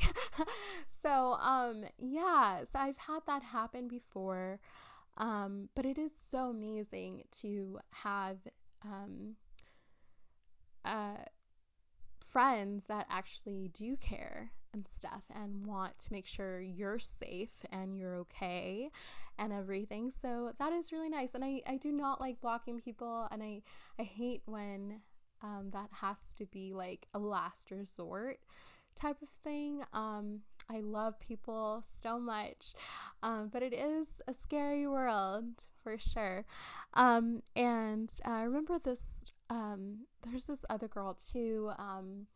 so, 1.02 1.34
um, 1.40 1.86
yeah, 1.98 2.64
so 2.64 2.80
I've 2.80 2.98
had 2.98 3.20
that 3.28 3.44
happen 3.44 3.88
before. 3.88 4.60
Um, 5.18 5.70
but 5.76 5.86
it 5.86 5.98
is 5.98 6.12
so 6.30 6.50
amazing 6.50 7.24
to 7.42 7.80
have 7.92 8.38
um, 8.84 9.36
uh, 10.84 11.26
friends 12.22 12.86
that 12.88 13.06
actually 13.10 13.70
do 13.74 13.98
care 13.98 14.52
and 14.74 14.88
stuff 14.88 15.24
and 15.34 15.66
want 15.66 15.98
to 16.00 16.14
make 16.14 16.26
sure 16.26 16.62
you're 16.62 17.00
safe 17.00 17.66
and 17.72 17.98
you're 17.98 18.16
okay 18.18 18.90
and 19.38 19.54
everything. 19.54 20.12
So 20.12 20.54
that 20.60 20.74
is 20.74 20.92
really 20.92 21.10
nice. 21.10 21.34
And 21.34 21.44
I, 21.44 21.62
I 21.68 21.78
do 21.78 21.92
not 21.92 22.20
like 22.20 22.42
blocking 22.42 22.80
people 22.80 23.28
and 23.32 23.42
I, 23.42 23.62
I 24.00 24.04
hate 24.04 24.42
when 24.46 25.02
um, 25.42 25.70
that 25.72 25.90
has 26.02 26.18
to 26.38 26.46
be 26.46 26.74
like 26.74 27.08
a 27.14 27.20
last 27.20 27.72
resort 27.72 28.40
type 28.96 29.22
of 29.22 29.30
thing. 29.30 29.84
Um, 29.94 30.42
I 30.72 30.82
love 30.82 31.20
people 31.20 31.82
so 31.84 32.20
much, 32.20 32.76
um, 33.24 33.50
but 33.52 33.64
it 33.64 33.74
is 33.74 34.22
a 34.28 34.34
scary 34.34 34.88
world 34.88 35.64
for 35.84 35.98
sure. 35.98 36.46
Um, 36.94 37.42
and 37.56 38.12
I 38.24 38.44
remember 38.44 38.78
this, 38.78 39.32
um, 39.50 40.06
there's 40.24 40.46
this 40.46 40.64
other 40.70 40.88
girl 40.88 41.16
too. 41.16 41.72
Um, 41.80 42.28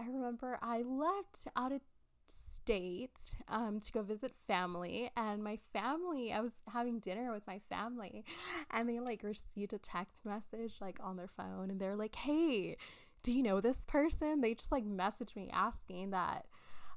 I 0.00 0.06
remember 0.06 0.58
I 0.62 0.82
left 0.82 1.46
out 1.56 1.72
of 1.72 1.82
state 2.26 3.34
um, 3.48 3.80
to 3.80 3.92
go 3.92 4.02
visit 4.02 4.32
family 4.46 5.10
and 5.16 5.42
my 5.42 5.58
family 5.72 6.32
i 6.32 6.38
was 6.38 6.52
having 6.72 7.00
dinner 7.00 7.32
with 7.32 7.44
my 7.44 7.58
family 7.68 8.24
and 8.70 8.88
they 8.88 9.00
like 9.00 9.24
received 9.24 9.72
a 9.72 9.78
text 9.78 10.24
message 10.24 10.74
like 10.80 10.96
on 11.02 11.16
their 11.16 11.26
phone 11.26 11.70
and 11.70 11.80
they're 11.80 11.96
like 11.96 12.14
hey 12.14 12.76
do 13.22 13.32
you 13.32 13.42
know 13.42 13.60
this 13.60 13.84
person? 13.84 14.40
They 14.40 14.54
just 14.54 14.72
like 14.72 14.84
messaged 14.84 15.36
me 15.36 15.50
asking 15.52 16.10
that, 16.10 16.46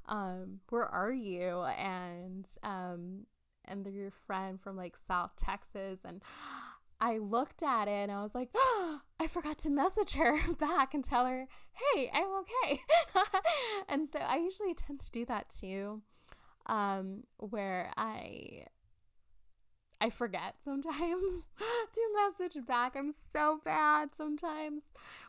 um, 0.06 0.60
where 0.70 0.86
are 0.86 1.12
you? 1.12 1.62
And, 1.78 2.46
um, 2.62 3.26
and 3.66 3.84
they're 3.84 3.92
your 3.92 4.10
friend 4.10 4.60
from 4.60 4.76
like 4.76 4.96
South 4.96 5.32
Texas. 5.36 6.00
And 6.04 6.22
I 7.04 7.18
looked 7.18 7.62
at 7.62 7.86
it 7.86 7.90
and 7.90 8.10
I 8.10 8.22
was 8.22 8.34
like, 8.34 8.48
oh, 8.54 9.00
I 9.20 9.26
forgot 9.26 9.58
to 9.58 9.70
message 9.70 10.14
her 10.14 10.38
back 10.58 10.94
and 10.94 11.04
tell 11.04 11.26
her, 11.26 11.46
hey, 11.94 12.10
I'm 12.12 12.28
okay. 12.40 12.80
and 13.90 14.08
so 14.08 14.18
I 14.20 14.36
usually 14.36 14.72
tend 14.72 15.00
to 15.00 15.10
do 15.10 15.26
that 15.26 15.50
too, 15.50 16.00
um, 16.64 17.24
where 17.36 17.90
I 17.98 18.64
I 20.00 20.08
forget 20.08 20.56
sometimes 20.62 21.22
to 21.58 22.00
message 22.22 22.66
back. 22.66 22.96
I'm 22.96 23.12
so 23.30 23.60
bad 23.62 24.14
sometimes 24.14 24.84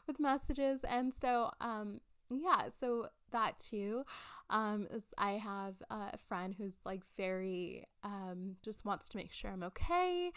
with 0.07 0.19
messages. 0.19 0.81
And 0.87 1.13
so, 1.13 1.51
um, 1.59 1.99
yeah, 2.29 2.69
so 2.75 3.09
that 3.31 3.59
too. 3.59 4.03
Um, 4.49 4.87
is 4.91 5.05
I 5.17 5.33
have 5.33 5.75
a 5.89 6.17
friend 6.17 6.55
who's 6.57 6.77
like 6.85 7.03
very, 7.17 7.85
um, 8.03 8.55
just 8.63 8.85
wants 8.85 9.09
to 9.09 9.17
make 9.17 9.31
sure 9.31 9.51
I'm 9.51 9.63
okay. 9.63 10.31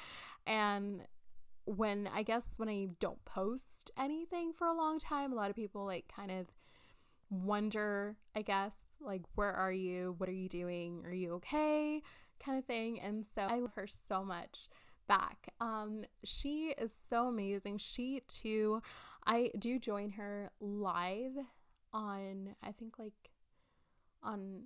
And 0.46 1.02
when 1.76 2.08
I 2.12 2.22
guess 2.22 2.46
when 2.56 2.68
I 2.68 2.88
don't 3.00 3.24
post 3.24 3.90
anything 3.98 4.52
for 4.52 4.66
a 4.66 4.74
long 4.74 4.98
time, 4.98 5.32
a 5.32 5.36
lot 5.36 5.50
of 5.50 5.56
people 5.56 5.84
like 5.84 6.06
kind 6.14 6.30
of 6.30 6.46
wonder, 7.30 8.16
I 8.34 8.42
guess, 8.42 8.80
like, 9.00 9.22
where 9.34 9.52
are 9.52 9.72
you? 9.72 10.14
What 10.18 10.28
are 10.28 10.32
you 10.32 10.48
doing? 10.48 11.02
Are 11.04 11.12
you 11.12 11.34
okay? 11.34 12.02
kind 12.44 12.58
of 12.58 12.64
thing. 12.64 13.00
And 13.00 13.24
so 13.24 13.42
I 13.42 13.56
love 13.56 13.72
her 13.74 13.86
so 13.86 14.24
much 14.24 14.68
back. 15.06 15.48
Um, 15.60 16.04
she 16.24 16.74
is 16.78 16.96
so 17.08 17.28
amazing. 17.28 17.78
She 17.78 18.22
too, 18.28 18.82
I 19.26 19.50
do 19.58 19.78
join 19.78 20.10
her 20.12 20.50
live 20.60 21.32
on, 21.92 22.54
I 22.62 22.72
think 22.72 22.98
like 22.98 23.30
on 24.22 24.62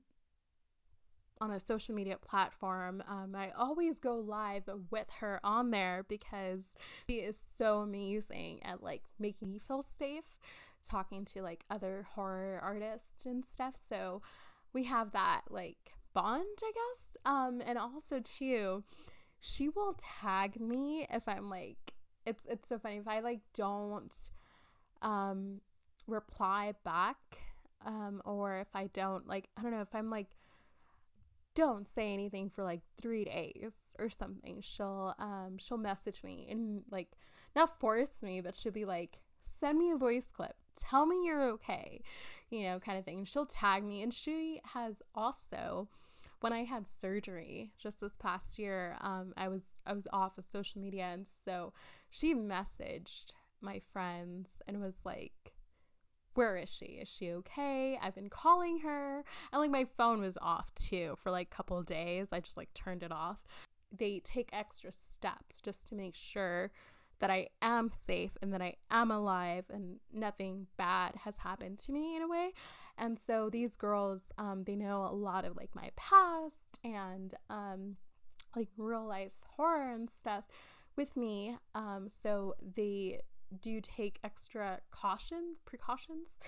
on 1.42 1.50
a 1.50 1.58
social 1.58 1.92
media 1.92 2.16
platform. 2.16 3.02
Um, 3.08 3.34
I 3.34 3.50
always 3.58 3.99
go 3.99 4.14
live 4.14 4.70
with 4.90 5.08
her 5.18 5.40
on 5.42 5.72
there 5.72 6.04
because 6.08 6.66
she 7.08 7.16
is 7.16 7.42
so 7.44 7.80
amazing 7.80 8.61
at 8.62 8.80
like 8.82 9.02
making 9.18 9.50
me 9.50 9.58
feel 9.58 9.82
safe, 9.82 10.38
talking 10.88 11.25
to 11.26 11.42
like 11.42 11.64
other 11.68 12.06
horror 12.14 12.61
artists 12.62 13.26
and 13.26 13.44
stuff. 13.44 13.75
So 13.88 14.22
we 14.72 14.84
have 14.84 15.11
that 15.12 15.42
like 15.50 15.94
bond, 16.14 16.44
I 16.62 16.72
guess. 16.72 17.16
Um, 17.26 17.61
and 17.66 17.76
also 17.76 18.20
too, 18.20 18.84
she 19.40 19.68
will 19.68 19.96
tag 20.20 20.61
me 20.61 21.08
if 21.11 21.28
I'm 21.28 21.50
like, 21.50 21.92
it's 22.25 22.46
it's 22.49 22.68
so 22.68 22.78
funny 22.78 22.99
if 22.99 23.08
I 23.08 23.18
like 23.18 23.40
don't 23.52 24.14
um 25.02 25.61
reply 26.06 26.75
back, 26.84 27.16
um, 27.84 28.22
or 28.25 28.58
if 28.58 28.68
I 28.75 28.87
don't 28.94 29.26
like, 29.26 29.49
I 29.56 29.62
don't 29.62 29.72
know 29.72 29.80
if 29.80 29.92
I'm 29.92 30.08
like 30.08 30.28
don't 31.54 31.87
say 31.87 32.12
anything 32.12 32.49
for 32.50 32.64
like 32.64 32.80
three 33.00 33.25
days 33.25 33.73
or 33.99 34.09
something. 34.09 34.61
She'll 34.62 35.14
um 35.18 35.56
she'll 35.59 35.78
message 35.78 36.23
me 36.25 36.49
and 36.50 36.82
like 36.90 37.09
not 37.54 37.78
force 37.78 38.23
me 38.23 38.40
but 38.40 38.54
she'll 38.54 38.73
be 38.73 38.85
like 38.85 39.18
send 39.40 39.78
me 39.78 39.90
a 39.90 39.97
voice 39.97 40.28
clip. 40.32 40.54
Tell 40.76 41.06
me 41.06 41.25
you're 41.25 41.42
okay 41.50 42.02
you 42.52 42.64
know 42.64 42.78
kind 42.78 42.99
of 42.99 43.04
thing. 43.04 43.18
And 43.18 43.28
she'll 43.28 43.47
tag 43.47 43.82
me. 43.82 44.02
And 44.02 44.12
she 44.12 44.61
has 44.75 45.02
also 45.14 45.88
when 46.40 46.52
I 46.52 46.64
had 46.64 46.87
surgery 46.87 47.73
just 47.78 48.00
this 48.00 48.16
past 48.16 48.59
year, 48.59 48.97
um, 49.00 49.32
I 49.37 49.49
was 49.49 49.64
I 49.87 49.92
was 49.92 50.06
off 50.12 50.38
of 50.38 50.44
social 50.44 50.80
media, 50.80 51.04
and 51.04 51.26
so 51.26 51.73
she 52.11 52.35
messaged 52.35 53.32
my 53.61 53.80
friends 53.92 54.61
and 54.66 54.80
was 54.80 54.97
like, 55.04 55.51
where 56.35 56.57
is 56.57 56.73
she? 56.73 56.87
Is 56.87 57.09
she 57.09 57.33
okay? 57.33 57.99
I've 58.01 58.15
been 58.15 58.31
calling 58.31 58.79
her. 58.81 59.25
And 59.53 59.61
like 59.61 59.71
my 59.71 59.85
phone 59.97 60.21
was 60.21 60.39
off 60.41 60.75
too 60.75 61.17
for 61.19 61.31
like 61.31 61.49
a 61.53 61.57
couple 61.57 61.83
days. 61.83 62.33
I 62.33 62.41
just 62.41 62.57
like 62.57 62.73
turned 62.75 63.03
it 63.03 63.12
off. 63.12 63.39
They 63.97 64.21
take 64.21 64.49
extra 64.53 64.91
steps 64.91 65.61
just 65.61 65.89
to 65.89 65.95
make 65.95 66.15
sure 66.15 66.71
that 67.21 67.31
I 67.31 67.49
am 67.61 67.89
safe 67.91 68.37
and 68.43 68.53
that 68.53 68.62
I 68.62 68.75
am 68.91 69.11
alive 69.11 69.65
and 69.73 70.01
nothing 70.12 70.67
bad 70.77 71.15
has 71.25 71.37
happened 71.37 71.79
to 71.81 71.93
me 71.93 72.17
in 72.17 72.23
a 72.23 72.29
way. 72.29 72.53
And 72.99 73.19
so 73.19 73.49
these 73.49 73.77
girls, 73.77 74.33
um, 74.39 74.65
they 74.65 74.75
know 74.75 75.07
a 75.07 75.15
lot 75.15 75.45
of 75.45 75.57
like 75.57 75.71
my 75.75 75.91
past 75.97 76.79
and 76.83 77.33
um, 77.49 77.97
like 78.57 78.69
real 78.77 79.07
life 79.07 79.33
horror 79.57 79.93
and 79.93 80.11
stuff 80.11 80.45
with 80.97 81.17
me. 81.17 81.57
Um, 81.75 82.09
so 82.09 82.55
they 82.75 83.21
do 83.61 83.71
you 83.71 83.80
take 83.80 84.18
extra 84.25 84.80
caution, 84.90 85.56
precautions 85.64 86.38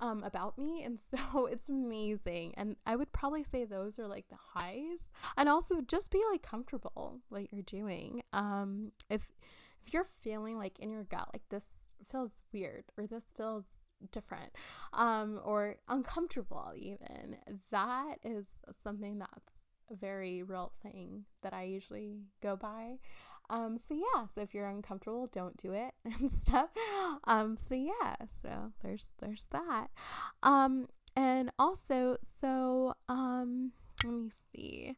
um, 0.00 0.22
about 0.24 0.58
me. 0.58 0.82
And 0.84 0.98
so 1.12 1.46
it's 1.46 1.68
amazing. 1.68 2.54
And 2.56 2.76
I 2.86 2.96
would 2.96 3.12
probably 3.12 3.44
say 3.44 3.64
those 3.64 3.98
are 3.98 4.06
like 4.06 4.28
the 4.28 4.36
highs. 4.36 5.12
And 5.36 5.48
also 5.48 5.80
just 5.80 6.10
be 6.10 6.22
like 6.30 6.42
comfortable 6.42 7.20
what 7.28 7.52
you're 7.52 7.62
doing. 7.62 8.22
Um, 8.32 8.92
if 9.10 9.26
if 9.86 9.94
you're 9.94 10.06
feeling 10.20 10.58
like 10.58 10.78
in 10.80 10.90
your 10.90 11.04
gut, 11.04 11.28
like 11.32 11.48
this 11.48 11.68
feels 12.10 12.32
weird 12.52 12.84
or 12.98 13.06
this 13.06 13.32
feels 13.36 13.64
different 14.10 14.50
um, 14.92 15.40
or 15.44 15.76
uncomfortable, 15.88 16.72
even, 16.76 17.36
that 17.70 18.16
is 18.24 18.60
something 18.82 19.18
that's 19.18 19.74
a 19.90 19.94
very 19.94 20.42
real 20.42 20.72
thing 20.82 21.24
that 21.42 21.52
I 21.52 21.64
usually 21.64 22.16
go 22.42 22.56
by. 22.56 22.98
Um, 23.48 23.76
so 23.76 23.94
yeah, 23.94 24.26
so 24.26 24.40
if 24.40 24.54
you're 24.54 24.66
uncomfortable, 24.68 25.28
don't 25.30 25.56
do 25.56 25.72
it 25.72 25.94
and 26.04 26.30
stuff. 26.30 26.70
Um, 27.24 27.56
so 27.56 27.74
yeah, 27.74 28.16
so 28.42 28.72
there's 28.82 29.08
there's 29.20 29.46
that. 29.52 29.88
Um, 30.42 30.88
and 31.14 31.50
also, 31.58 32.18
so 32.22 32.94
um, 33.08 33.72
let 34.04 34.12
me 34.12 34.30
see. 34.30 34.96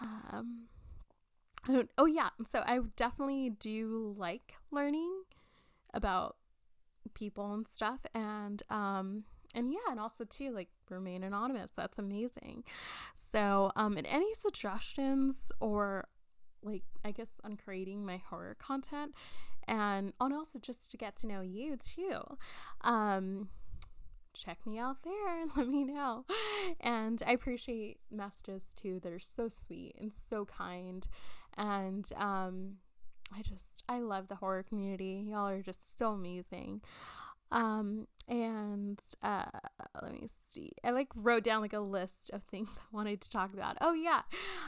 Um, 0.00 0.66
I 1.68 1.72
don't. 1.72 1.90
Oh 1.98 2.06
yeah, 2.06 2.30
so 2.44 2.62
I 2.66 2.80
definitely 2.96 3.50
do 3.50 4.14
like 4.16 4.54
learning 4.70 5.22
about 5.92 6.36
people 7.14 7.52
and 7.52 7.66
stuff, 7.66 8.00
and 8.14 8.62
um, 8.70 9.24
and 9.54 9.72
yeah, 9.72 9.90
and 9.90 9.98
also 9.98 10.24
too 10.24 10.52
like 10.52 10.68
remain 10.88 11.24
anonymous. 11.24 11.72
That's 11.72 11.98
amazing. 11.98 12.64
So 13.14 13.72
um, 13.74 13.96
and 13.96 14.06
any 14.06 14.32
suggestions 14.34 15.50
or 15.60 16.06
like 16.62 16.82
I 17.04 17.10
guess 17.10 17.40
on 17.44 17.56
creating 17.56 18.04
my 18.04 18.18
horror 18.28 18.56
content 18.58 19.14
and 19.68 20.12
and 20.20 20.32
also 20.34 20.58
just 20.58 20.90
to 20.90 20.96
get 20.96 21.16
to 21.16 21.26
know 21.26 21.40
you 21.40 21.76
too. 21.76 22.20
Um 22.82 23.48
check 24.34 24.58
me 24.66 24.78
out 24.78 25.02
there 25.02 25.40
and 25.40 25.50
let 25.56 25.68
me 25.68 25.84
know. 25.84 26.24
And 26.80 27.22
I 27.26 27.32
appreciate 27.32 27.98
messages 28.10 28.74
too 28.74 29.00
that 29.00 29.12
are 29.12 29.18
so 29.18 29.48
sweet 29.48 29.96
and 30.00 30.12
so 30.12 30.44
kind. 30.44 31.06
And 31.56 32.06
um 32.16 32.76
I 33.36 33.42
just 33.42 33.82
I 33.88 33.98
love 34.00 34.28
the 34.28 34.36
horror 34.36 34.62
community. 34.62 35.26
Y'all 35.28 35.48
are 35.48 35.62
just 35.62 35.98
so 35.98 36.12
amazing. 36.12 36.82
Um 37.50 38.06
and 38.28 39.00
uh 39.22 39.44
let 40.02 40.12
me 40.12 40.26
see. 40.48 40.72
I 40.82 40.90
like 40.90 41.08
wrote 41.14 41.44
down 41.44 41.62
like 41.62 41.72
a 41.72 41.80
list 41.80 42.30
of 42.32 42.42
things 42.44 42.68
i 42.76 42.80
wanted 42.92 43.20
to 43.22 43.30
talk 43.30 43.52
about. 43.52 43.76
Oh 43.80 43.92
yeah. 43.92 44.22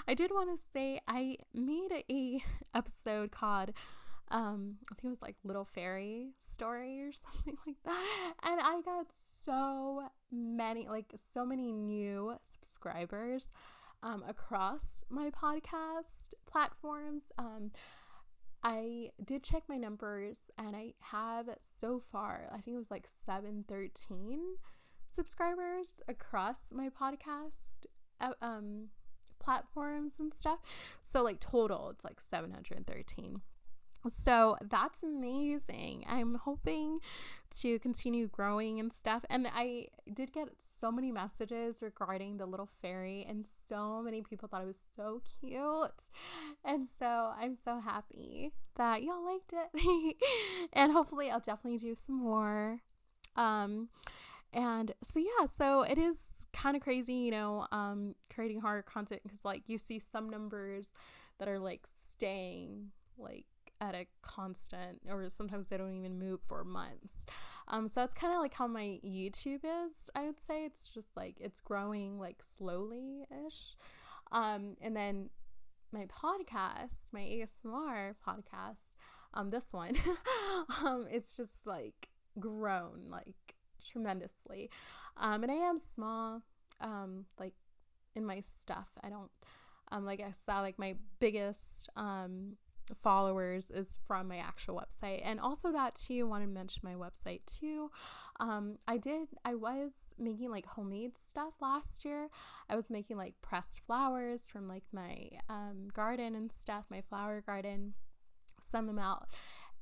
I 0.06 0.14
did 0.14 0.31
want 0.31 0.57
to 0.57 0.62
say 0.72 1.00
i 1.09 1.37
made 1.52 2.05
a, 2.11 2.42
episode 2.74 3.33
called 3.33 3.72
um 4.31 4.76
i 4.92 4.94
think 4.94 5.07
it 5.07 5.09
was 5.09 5.22
like 5.22 5.37
little 5.42 5.64
fairy 5.64 6.35
story 6.37 7.00
or 7.00 7.12
something 7.35 7.57
like 7.66 7.76
that. 7.85 8.35
And 8.42 8.61
i 8.61 8.81
got 8.85 9.07
so 9.42 10.05
many 10.31 10.87
like 10.87 11.12
so 11.33 11.44
many 11.44 11.72
new 11.72 12.35
subscribers 12.42 13.48
um 14.02 14.22
across 14.29 15.05
my 15.09 15.31
podcast 15.31 16.35
platforms. 16.46 17.24
Um 17.38 17.72
I 18.62 19.11
did 19.25 19.42
check 19.42 19.62
my 19.68 19.77
numbers 19.77 20.38
and 20.59 20.75
I 20.75 20.94
have 21.01 21.49
so 21.81 21.99
far, 21.99 22.49
I 22.51 22.59
think 22.59 22.75
it 22.75 22.79
was 22.79 22.90
like 22.90 23.07
713 23.25 24.40
subscribers 25.11 26.01
across 26.09 26.61
my 26.73 26.88
podcast 26.88 27.87
uh, 28.21 28.33
um, 28.42 28.88
platforms 29.38 30.14
and 30.18 30.33
stuff. 30.35 30.59
So, 31.01 31.23
like, 31.23 31.40
total, 31.40 31.90
it's 31.90 32.05
like 32.05 32.21
713. 32.21 33.40
So 34.11 34.57
that's 34.61 35.03
amazing. 35.03 36.05
I'm 36.09 36.37
hoping 36.37 37.01
to 37.61 37.79
continue 37.79 38.29
growing 38.29 38.79
and 38.79 38.92
stuff. 38.92 39.25
And 39.31 39.47
I 39.47 39.88
did 40.12 40.33
get 40.33 40.49
so 40.59 40.92
many 40.92 41.11
messages 41.11 41.83
regarding 41.83 42.37
the 42.37 42.47
little 42.47 42.68
fairy, 42.83 43.25
and 43.29 43.47
so 43.66 44.03
many 44.03 44.23
people 44.23 44.49
thought 44.49 44.62
it 44.62 44.66
was 44.66 44.83
so 44.97 45.23
cute. 45.40 46.11
And 46.64 46.87
so 46.99 47.33
I'm 47.38 47.57
so 47.57 47.81
happy 47.81 48.53
that 48.77 49.03
y'all 49.03 49.25
liked 49.25 49.53
it. 49.53 50.16
and 50.73 50.92
hopefully, 50.92 51.31
I'll 51.31 51.40
definitely 51.40 51.79
do 51.79 51.94
some 51.94 52.16
more. 52.16 52.81
Um, 53.37 53.88
and 54.53 54.92
so, 55.03 55.18
yeah, 55.18 55.47
so 55.47 55.83
it 55.83 55.99
is 55.99 56.33
kind 56.53 56.77
of 56.77 56.83
crazy, 56.83 57.14
you 57.14 57.31
know, 57.31 57.66
um, 57.73 58.14
creating 58.35 58.61
horror 58.61 58.83
content 58.83 59.23
because, 59.23 59.44
like, 59.44 59.62
you 59.68 59.79
see 59.79 59.99
some 59.99 60.29
numbers 60.29 60.92
that 61.38 61.49
are 61.49 61.59
like 61.59 61.87
staying 62.09 62.88
like 63.16 63.47
at 63.80 63.94
a 63.94 64.06
constant 64.22 65.00
or 65.10 65.28
sometimes 65.28 65.68
they 65.68 65.76
don't 65.76 65.94
even 65.94 66.18
move 66.18 66.40
for 66.46 66.64
months. 66.64 67.26
Um 67.68 67.88
so 67.88 68.00
that's 68.00 68.14
kind 68.14 68.32
of 68.34 68.40
like 68.40 68.54
how 68.54 68.66
my 68.66 68.98
youtube 69.04 69.60
is 69.64 70.10
i 70.14 70.24
would 70.24 70.40
say. 70.40 70.64
It's 70.64 70.88
just 70.88 71.16
like 71.16 71.36
it's 71.40 71.60
growing 71.60 72.18
like 72.18 72.42
slowly 72.42 73.24
ish 73.46 73.76
um 74.32 74.76
and 74.80 74.94
then 74.96 75.30
my 75.92 76.06
podcast 76.06 77.12
my 77.12 77.20
asmr 77.20 78.14
podcast 78.26 78.96
um 79.34 79.50
this 79.50 79.72
one 79.72 79.94
um 80.84 81.06
it's 81.10 81.36
just 81.36 81.66
like 81.66 82.08
grown 82.38 83.06
like 83.10 83.54
tremendously. 83.86 84.70
Um 85.16 85.42
and 85.42 85.52
i 85.52 85.56
am 85.56 85.78
small 85.78 86.42
um 86.80 87.26
like 87.38 87.54
in 88.14 88.24
my 88.24 88.40
stuff. 88.40 88.88
I 89.02 89.08
don't 89.08 89.30
um 89.90 90.04
like 90.04 90.20
i 90.20 90.30
saw 90.32 90.60
like 90.60 90.78
my 90.78 90.96
biggest 91.20 91.88
um 91.96 92.56
followers 92.94 93.70
is 93.70 93.98
from 94.07 94.29
my 94.29 94.38
actual 94.38 94.77
website. 94.77 95.20
And 95.24 95.40
also 95.40 95.72
that 95.72 95.94
too 95.94 96.27
want 96.27 96.44
to 96.44 96.48
mention 96.48 96.81
my 96.85 96.94
website 96.94 97.40
too. 97.46 97.90
Um 98.40 98.79
i 98.87 98.96
did 98.96 99.29
i 99.44 99.55
was 99.55 99.92
making 100.18 100.51
like 100.51 100.66
homemade 100.66 101.16
stuff 101.16 101.55
last 101.61 102.05
year. 102.05 102.29
I 102.68 102.77
was 102.77 102.90
making 102.90 103.16
like 103.16 103.35
pressed 103.42 103.81
flowers 103.87 104.48
from 104.48 104.68
like 104.68 104.85
my 104.92 105.29
um 105.48 105.88
garden 105.92 106.35
and 106.35 106.51
stuff 106.51 106.85
my 106.90 107.03
flower 107.03 107.42
garden 107.44 107.94
send 108.61 108.88
them 108.88 108.98
out. 108.98 109.29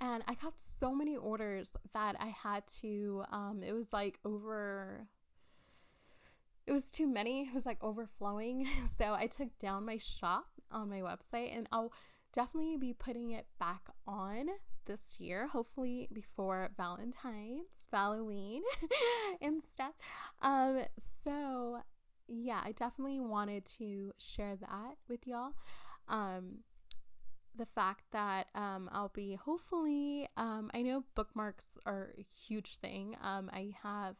And 0.00 0.22
i 0.26 0.34
got 0.34 0.60
so 0.60 0.94
many 0.94 1.16
orders 1.16 1.72
that 1.94 2.16
i 2.20 2.28
had 2.28 2.66
to 2.80 3.24
um 3.30 3.62
it 3.62 3.72
was 3.72 3.92
like 3.92 4.18
over 4.24 5.06
it 6.66 6.72
was 6.72 6.90
too 6.90 7.06
many. 7.06 7.42
It 7.42 7.54
was 7.54 7.64
like 7.64 7.78
overflowing. 7.82 8.66
So 8.98 9.14
i 9.14 9.26
took 9.26 9.56
down 9.58 9.84
my 9.84 9.98
shop 9.98 10.46
on 10.72 10.88
my 10.90 11.00
website 11.00 11.56
and 11.56 11.68
i'll 11.70 11.92
definitely 12.36 12.76
be 12.76 12.92
putting 12.92 13.30
it 13.30 13.46
back 13.58 13.80
on 14.06 14.48
this 14.84 15.16
year, 15.18 15.48
hopefully 15.48 16.06
before 16.12 16.68
Valentine's, 16.76 17.88
Halloween, 17.90 18.62
and 19.40 19.62
stuff. 19.62 19.94
Um, 20.42 20.82
so 20.98 21.78
yeah, 22.28 22.60
I 22.62 22.72
definitely 22.72 23.20
wanted 23.20 23.64
to 23.78 24.12
share 24.18 24.54
that 24.56 24.96
with 25.08 25.26
y'all. 25.26 25.52
Um, 26.08 26.58
the 27.56 27.64
fact 27.64 28.02
that 28.12 28.48
um, 28.54 28.90
I'll 28.92 29.12
be 29.14 29.34
hopefully, 29.34 30.28
um, 30.36 30.70
I 30.74 30.82
know 30.82 31.04
bookmarks 31.14 31.78
are 31.86 32.12
a 32.18 32.26
huge 32.46 32.76
thing. 32.76 33.16
Um, 33.22 33.50
I 33.50 33.72
have 33.82 34.16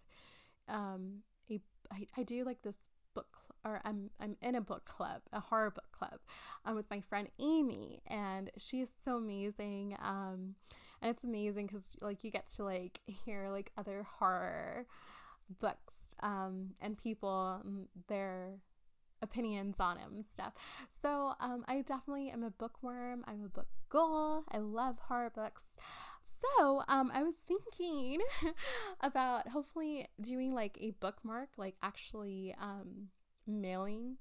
um, 0.70 1.18
a, 1.50 1.60
I, 1.92 2.06
I 2.16 2.22
do 2.22 2.44
like 2.44 2.62
this 2.62 2.78
book 3.14 3.36
or 3.66 3.80
I'm 3.84 4.10
I'm 4.20 4.36
in 4.40 4.54
a 4.54 4.60
book 4.60 4.84
club, 4.84 5.22
a 5.32 5.40
horror 5.40 5.70
book 5.70 5.90
club, 5.92 6.20
um, 6.64 6.76
with 6.76 6.88
my 6.90 7.00
friend 7.00 7.28
Amy, 7.38 8.00
and 8.06 8.50
she 8.56 8.80
is 8.80 8.92
so 9.04 9.16
amazing. 9.16 9.96
Um, 10.02 10.54
and 11.02 11.10
it's 11.10 11.24
amazing 11.24 11.66
because 11.66 11.94
like 12.00 12.24
you 12.24 12.30
get 12.30 12.46
to 12.56 12.64
like 12.64 13.00
hear 13.06 13.50
like 13.50 13.72
other 13.76 14.06
horror 14.18 14.86
books, 15.60 16.14
um, 16.20 16.70
and 16.80 16.96
people 16.96 17.60
um, 17.64 17.88
their 18.08 18.54
opinions 19.22 19.80
on 19.80 19.96
them 19.96 20.12
and 20.14 20.24
stuff. 20.24 20.52
So 20.88 21.32
um, 21.40 21.64
I 21.66 21.82
definitely 21.82 22.30
am 22.30 22.44
a 22.44 22.50
bookworm. 22.50 23.24
I'm 23.26 23.44
a 23.44 23.48
book 23.48 23.68
ghoul. 23.88 24.44
I 24.50 24.58
love 24.58 24.98
horror 25.08 25.30
books. 25.34 25.76
So, 26.22 26.82
um, 26.88 27.10
I 27.14 27.22
was 27.22 27.36
thinking 27.36 28.20
about 29.00 29.48
hopefully 29.48 30.08
doing 30.20 30.54
like 30.54 30.76
a 30.80 30.90
bookmark, 30.90 31.50
like 31.56 31.76
actually 31.82 32.54
um, 32.60 33.08
mailing 33.46 34.16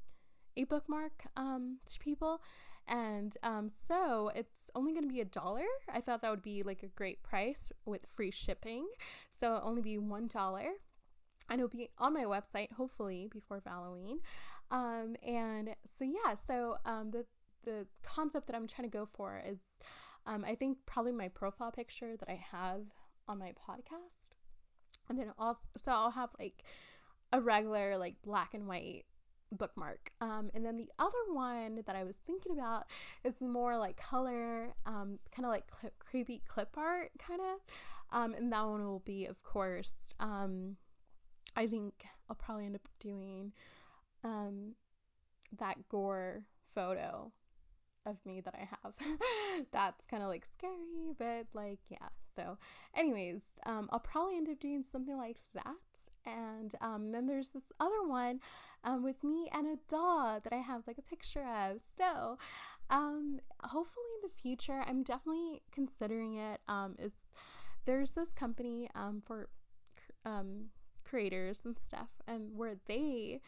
a 0.58 0.64
bookmark 0.64 1.24
um, 1.36 1.78
to 1.86 2.00
people 2.00 2.42
And 2.88 3.36
um, 3.42 3.68
so 3.68 4.32
it's 4.36 4.70
only 4.76 4.92
going 4.94 5.08
to 5.08 5.14
be 5.14 5.22
a 5.22 5.26
dollar. 5.26 5.66
I 5.92 6.02
thought 6.02 6.22
that 6.22 6.30
would 6.30 6.44
be 6.44 6.64
like 6.64 6.84
a 6.84 6.88
great 6.88 7.24
price 7.24 7.72
with 7.86 8.06
free 8.06 8.32
shipping. 8.32 8.88
So 9.32 9.56
it'll 9.56 9.68
only 9.68 9.82
be 9.82 9.98
one 9.98 10.28
dollar. 10.28 10.66
And 11.50 11.60
it'll 11.60 11.70
be 11.70 11.90
on 11.98 12.14
my 12.14 12.24
website, 12.24 12.72
hopefully, 12.74 13.30
before 13.32 13.62
Halloween. 13.66 14.20
Um, 14.72 15.16
and 15.26 15.76
so, 15.98 16.04
yeah, 16.04 16.36
so 16.48 16.78
um, 16.86 17.12
the, 17.12 17.26
the 17.64 17.86
concept 18.04 18.48
that 18.48 18.56
I'm 18.56 18.68
trying 18.68 18.90
to 18.90 18.98
go 18.98 19.06
for 19.06 19.42
is 19.48 19.60
um, 20.26 20.44
I 20.44 20.56
think 20.56 20.80
probably 20.88 21.12
my 21.12 21.28
profile 21.28 21.72
picture 21.72 22.18
that 22.18 22.30
I 22.30 22.42
have 22.52 22.82
on 23.28 23.38
my 23.38 23.52
podcast. 23.52 24.32
And 25.08 25.20
then 25.20 25.34
also, 25.38 25.68
so 25.78 25.92
I'll 25.92 26.12
have 26.12 26.30
like 26.40 26.64
a 27.32 27.40
regular, 27.40 27.96
like 27.98 28.16
black 28.24 28.56
and 28.56 28.68
white 28.68 29.06
bookmark. 29.56 30.12
Um, 30.22 30.52
and 30.54 30.66
then 30.66 30.78
the 30.78 30.90
other 31.00 31.14
one 31.32 31.82
that 31.86 31.96
I 31.96 32.04
was 32.04 32.18
thinking 32.18 32.54
about 32.54 32.86
is 33.24 33.42
more 33.42 33.78
like 33.78 33.98
color, 33.98 34.74
um, 34.86 35.20
kind 35.36 35.46
of 35.46 35.50
like 35.50 35.66
cl- 35.82 35.94
creepy 36.00 36.42
clip 36.48 36.78
art, 36.78 37.12
kind 37.20 37.42
of. 37.42 37.60
Um, 38.12 38.34
and 38.34 38.52
that 38.52 38.66
one 38.66 38.86
will 38.86 39.04
be, 39.06 39.26
of 39.26 39.42
course, 39.44 40.14
um, 40.20 40.78
I 41.56 41.68
think 41.68 42.06
I'll 42.30 42.36
probably 42.36 42.66
end 42.66 42.76
up 42.76 42.88
doing 43.00 43.54
um, 44.24 44.76
that 45.58 45.90
gore 45.90 46.44
photo 46.74 47.32
of 48.06 48.24
me 48.26 48.42
that 48.42 48.54
I 48.54 48.68
have. 48.84 48.94
That's 49.72 50.06
kind 50.06 50.24
of 50.24 50.30
like 50.30 50.46
scary, 50.46 51.14
but 51.18 51.48
like, 51.54 51.80
yeah. 51.90 52.10
So, 52.36 52.58
anyways, 52.96 53.42
um, 53.66 53.90
I'll 53.92 54.00
probably 54.00 54.38
end 54.38 54.50
up 54.50 54.60
doing 54.60 54.84
something 54.84 55.18
like 55.18 55.38
that. 55.54 55.76
And 56.26 56.74
um, 56.82 57.12
then 57.12 57.28
there's 57.28 57.50
this 57.50 57.72
other 57.80 58.08
one 58.08 58.40
um, 58.84 59.04
with 59.04 59.24
me 59.24 59.50
and 59.54 59.68
a 59.68 59.78
dog 59.90 60.44
that 60.44 60.54
I 60.54 60.58
have 60.58 60.84
like 60.88 60.98
a 60.98 61.02
picture 61.02 61.44
of. 61.44 61.82
So, 61.98 62.38
um, 62.90 63.40
hopefully 63.62 64.06
in 64.22 64.30
the 64.30 64.34
future, 64.42 64.84
I'm 64.88 65.04
definitely 65.04 65.62
considering 65.72 66.38
it. 66.38 66.62
Um, 66.68 66.96
is 67.00 67.16
there's 67.86 68.12
this 68.12 68.30
company 68.30 68.90
um, 68.96 69.22
for 69.26 69.50
um, 70.26 70.66
creators 71.04 71.62
and 71.66 71.78
stuff, 71.78 72.10
and 72.28 72.56
where 72.56 72.76
they 72.88 73.42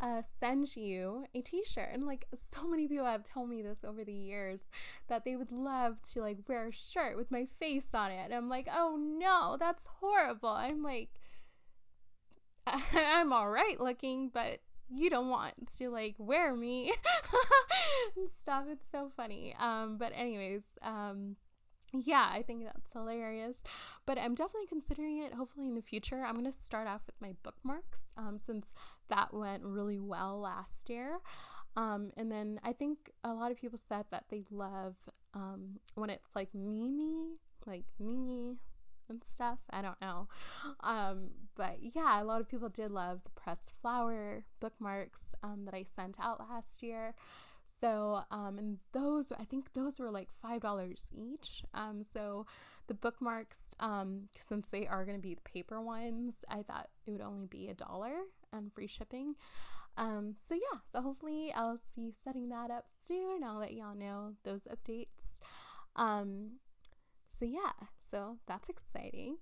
uh, 0.00 0.22
send 0.38 0.74
you 0.76 1.24
a 1.34 1.40
t-shirt 1.40 1.88
and 1.92 2.06
like 2.06 2.26
so 2.34 2.66
many 2.66 2.88
people 2.88 3.06
have 3.06 3.24
told 3.24 3.48
me 3.48 3.62
this 3.62 3.84
over 3.84 4.04
the 4.04 4.12
years 4.12 4.64
that 5.08 5.24
they 5.24 5.36
would 5.36 5.52
love 5.52 6.00
to 6.02 6.20
like 6.20 6.38
wear 6.48 6.66
a 6.66 6.72
shirt 6.72 7.16
with 7.16 7.30
my 7.30 7.46
face 7.58 7.88
on 7.94 8.10
it 8.10 8.24
and 8.24 8.34
i'm 8.34 8.48
like 8.48 8.68
oh 8.72 8.98
no 8.98 9.56
that's 9.58 9.88
horrible 10.00 10.48
i'm 10.48 10.82
like 10.82 11.10
i'm 12.94 13.32
all 13.32 13.48
right 13.48 13.80
looking 13.80 14.30
but 14.32 14.60
you 14.90 15.08
don't 15.10 15.28
want 15.28 15.54
to 15.78 15.88
like 15.90 16.14
wear 16.18 16.54
me 16.54 16.92
stuff 18.40 18.64
it's 18.70 18.86
so 18.90 19.10
funny 19.16 19.54
um 19.58 19.96
but 19.98 20.12
anyways 20.14 20.64
um 20.82 21.36
yeah, 22.02 22.28
I 22.32 22.42
think 22.42 22.64
that's 22.64 22.92
hilarious. 22.92 23.62
But 24.06 24.18
I'm 24.18 24.34
definitely 24.34 24.66
considering 24.66 25.22
it. 25.22 25.34
Hopefully, 25.34 25.68
in 25.68 25.74
the 25.74 25.82
future, 25.82 26.24
I'm 26.24 26.42
to 26.44 26.52
start 26.52 26.88
off 26.88 27.02
with 27.06 27.14
my 27.20 27.34
bookmarks 27.42 28.02
um, 28.16 28.38
since 28.38 28.72
that 29.08 29.32
went 29.32 29.62
really 29.62 30.00
well 30.00 30.40
last 30.40 30.90
year. 30.90 31.18
Um, 31.76 32.12
and 32.16 32.30
then 32.30 32.60
I 32.62 32.72
think 32.72 33.10
a 33.22 33.32
lot 33.32 33.50
of 33.50 33.60
people 33.60 33.78
said 33.78 34.06
that 34.10 34.24
they 34.28 34.44
love 34.50 34.96
um, 35.34 35.80
when 35.94 36.10
it's 36.10 36.30
like 36.34 36.48
Mimi, 36.54 37.38
like 37.66 37.84
me 37.98 38.58
and 39.08 39.22
stuff. 39.32 39.58
I 39.70 39.82
don't 39.82 40.00
know. 40.00 40.28
Um, 40.80 41.30
but 41.56 41.78
yeah, 41.80 42.22
a 42.22 42.24
lot 42.24 42.40
of 42.40 42.48
people 42.48 42.68
did 42.68 42.90
love 42.90 43.20
the 43.24 43.30
pressed 43.30 43.72
flower 43.80 44.44
bookmarks 44.60 45.20
um, 45.42 45.64
that 45.64 45.74
I 45.74 45.84
sent 45.84 46.18
out 46.20 46.40
last 46.40 46.82
year. 46.82 47.14
So, 47.80 48.22
um, 48.30 48.58
and 48.58 48.78
those, 48.92 49.32
I 49.32 49.44
think 49.44 49.72
those 49.72 49.98
were 49.98 50.10
like 50.10 50.28
$5 50.44 50.98
each. 51.14 51.64
Um, 51.74 52.02
so 52.02 52.46
the 52.86 52.94
bookmarks, 52.94 53.74
um, 53.80 54.28
since 54.38 54.68
they 54.68 54.86
are 54.86 55.04
going 55.04 55.16
to 55.16 55.22
be 55.22 55.34
the 55.34 55.40
paper 55.42 55.80
ones, 55.80 56.44
I 56.48 56.62
thought 56.62 56.88
it 57.06 57.10
would 57.10 57.20
only 57.20 57.46
be 57.46 57.68
a 57.68 57.74
dollar 57.74 58.14
and 58.52 58.72
free 58.72 58.86
shipping. 58.86 59.34
Um, 59.96 60.34
so 60.46 60.54
yeah, 60.54 60.80
so 60.90 61.00
hopefully 61.00 61.52
I'll 61.54 61.78
be 61.94 62.12
setting 62.12 62.48
that 62.48 62.70
up 62.70 62.84
soon. 63.00 63.44
I'll 63.44 63.58
let 63.58 63.74
y'all 63.74 63.94
know 63.94 64.32
those 64.44 64.64
updates. 64.64 65.40
Um, 65.96 66.58
so 67.28 67.44
yeah, 67.44 67.72
so 68.14 68.36
that's 68.46 68.68
exciting. 68.68 69.38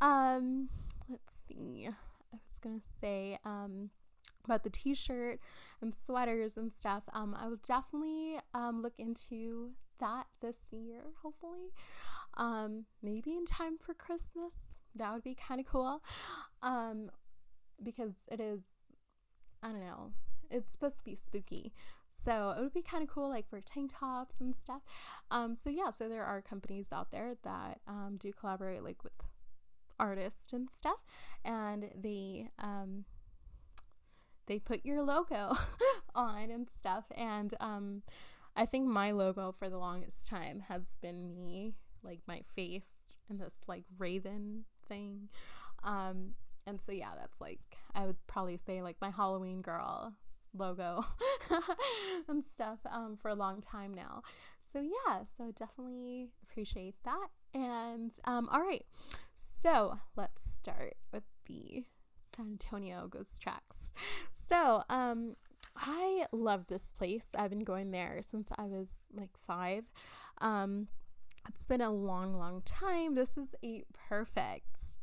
Um, 0.00 0.70
let's 1.10 1.34
see. 1.46 1.86
I 1.86 2.36
was 2.36 2.58
gonna 2.62 2.80
say, 2.98 3.38
um, 3.44 3.90
about 4.44 4.64
the 4.64 4.70
t-shirt 4.70 5.38
and 5.82 5.94
sweaters 5.94 6.56
and 6.56 6.72
stuff. 6.72 7.02
Um, 7.12 7.36
i 7.38 7.46
will 7.46 7.58
definitely 7.66 8.38
um, 8.54 8.80
look 8.80 8.94
into 8.96 9.72
that 10.00 10.28
this 10.40 10.68
year 10.70 11.02
hopefully. 11.22 11.72
Um, 12.38 12.86
maybe 13.02 13.32
in 13.32 13.44
time 13.44 13.76
for 13.76 13.92
christmas. 13.92 14.80
That 14.94 15.12
would 15.12 15.22
be 15.22 15.34
kind 15.34 15.60
of 15.60 15.66
cool. 15.66 16.02
Um, 16.62 17.10
because 17.82 18.14
it 18.32 18.40
is 18.40 18.62
i 19.62 19.68
don't 19.68 19.80
know. 19.80 20.12
It's 20.50 20.72
supposed 20.72 20.96
to 20.96 21.04
be 21.04 21.16
spooky 21.16 21.74
so 22.26 22.54
it 22.56 22.62
would 22.62 22.74
be 22.74 22.82
kind 22.82 23.02
of 23.02 23.08
cool 23.08 23.28
like 23.28 23.48
for 23.48 23.60
tank 23.60 23.92
tops 23.98 24.40
and 24.40 24.54
stuff 24.54 24.82
um, 25.30 25.54
so 25.54 25.70
yeah 25.70 25.90
so 25.90 26.08
there 26.08 26.24
are 26.24 26.42
companies 26.42 26.92
out 26.92 27.10
there 27.10 27.34
that 27.42 27.80
um, 27.88 28.16
do 28.18 28.32
collaborate 28.32 28.82
like 28.82 29.02
with 29.02 29.12
artists 29.98 30.52
and 30.52 30.68
stuff 30.76 30.98
and 31.44 31.88
they 32.02 32.48
um, 32.58 33.04
they 34.46 34.58
put 34.58 34.84
your 34.84 35.02
logo 35.02 35.56
on 36.14 36.50
and 36.50 36.68
stuff. 36.78 37.04
And 37.16 37.52
um, 37.60 38.02
I 38.56 38.66
think 38.66 38.86
my 38.86 39.10
logo 39.10 39.52
for 39.52 39.68
the 39.68 39.78
longest 39.78 40.28
time 40.28 40.62
has 40.68 40.96
been 41.02 41.34
me, 41.34 41.74
like 42.02 42.20
my 42.26 42.42
face 42.54 43.12
and 43.28 43.40
this 43.40 43.56
like 43.66 43.84
raven 43.98 44.64
thing. 44.88 45.28
Um, 45.84 46.34
and 46.66 46.80
so 46.80 46.92
yeah, 46.92 47.10
that's 47.18 47.40
like 47.40 47.60
I 47.94 48.06
would 48.06 48.24
probably 48.26 48.56
say 48.56 48.82
like 48.82 48.96
my 49.00 49.10
Halloween 49.10 49.62
girl 49.62 50.14
logo 50.58 51.04
and 52.28 52.42
stuff 52.44 52.78
um, 52.90 53.16
for 53.20 53.28
a 53.28 53.34
long 53.34 53.60
time 53.60 53.94
now. 53.94 54.22
So 54.72 54.80
yeah, 54.80 55.24
so 55.36 55.52
definitely 55.56 56.30
appreciate 56.42 56.96
that. 57.04 57.28
And 57.54 58.12
um, 58.24 58.48
all 58.50 58.60
right, 58.60 58.84
so 59.34 59.98
let's 60.16 60.42
start 60.58 60.96
with 61.12 61.24
the 61.46 61.84
San 62.36 62.46
Antonio 62.46 63.08
Ghost 63.08 63.42
Tracks. 63.42 63.94
So, 64.30 64.82
um, 64.90 65.36
I 65.76 66.26
love 66.32 66.66
this 66.68 66.92
place. 66.92 67.28
I've 67.34 67.50
been 67.50 67.64
going 67.64 67.90
there 67.90 68.20
since 68.28 68.50
I 68.56 68.64
was 68.64 68.90
like 69.12 69.30
five. 69.46 69.84
Um, 70.38 70.88
it's 71.48 71.66
been 71.66 71.80
a 71.80 71.90
long, 71.90 72.36
long 72.38 72.62
time. 72.64 73.14
This 73.14 73.36
is 73.36 73.54
a 73.64 73.84
perfect 74.08 74.96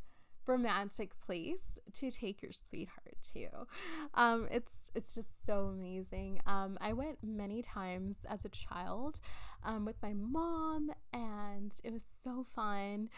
romantic 0.46 1.18
place 1.20 1.78
to 1.92 2.10
take 2.10 2.42
your 2.42 2.52
sweetheart 2.52 3.16
to. 3.32 3.48
Um, 4.14 4.48
it's 4.50 4.90
it's 4.94 5.14
just 5.14 5.46
so 5.46 5.66
amazing. 5.66 6.40
Um, 6.46 6.78
I 6.80 6.92
went 6.92 7.18
many 7.22 7.62
times 7.62 8.18
as 8.28 8.44
a 8.44 8.48
child 8.48 9.20
um, 9.64 9.84
with 9.84 9.96
my 10.02 10.12
mom, 10.14 10.90
and 11.12 11.74
it 11.82 11.92
was 11.92 12.04
so 12.22 12.44
fun. 12.44 13.08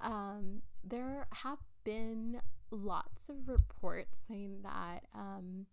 Um, 0.00 0.62
there 0.84 1.26
have 1.32 1.58
been 1.84 2.40
lots 2.70 3.28
of 3.28 3.48
reports 3.48 4.20
saying 4.28 4.58
that 4.62 5.04
um, 5.14 5.66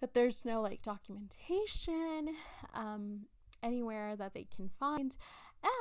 that 0.00 0.14
there's 0.14 0.44
no 0.44 0.60
like 0.60 0.82
documentation 0.82 2.34
um, 2.74 3.26
anywhere 3.62 4.16
that 4.16 4.34
they 4.34 4.46
can 4.54 4.68
find, 4.80 5.16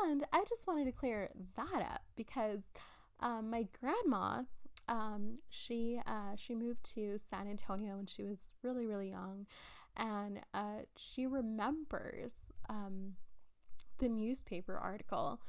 and 0.07 0.25
I 0.31 0.43
just 0.47 0.67
wanted 0.67 0.86
to 0.86 0.91
clear 0.91 1.29
that 1.55 1.81
up 1.81 2.01
because 2.15 2.73
um, 3.19 3.49
my 3.49 3.67
grandma 3.80 4.43
um, 4.89 5.34
she 5.49 5.99
uh, 6.06 6.36
she 6.38 6.56
moved 6.56 6.84
to 6.95 7.17
San 7.17 7.47
Antonio 7.47 7.97
when 7.97 8.06
she 8.06 8.23
was 8.23 8.53
really 8.63 8.86
really 8.86 9.10
young, 9.10 9.45
and 9.95 10.39
uh, 10.53 10.84
she 10.95 11.25
remembers 11.27 12.36
um, 12.69 13.13
the 13.97 14.08
newspaper 14.08 14.77
article 14.77 15.41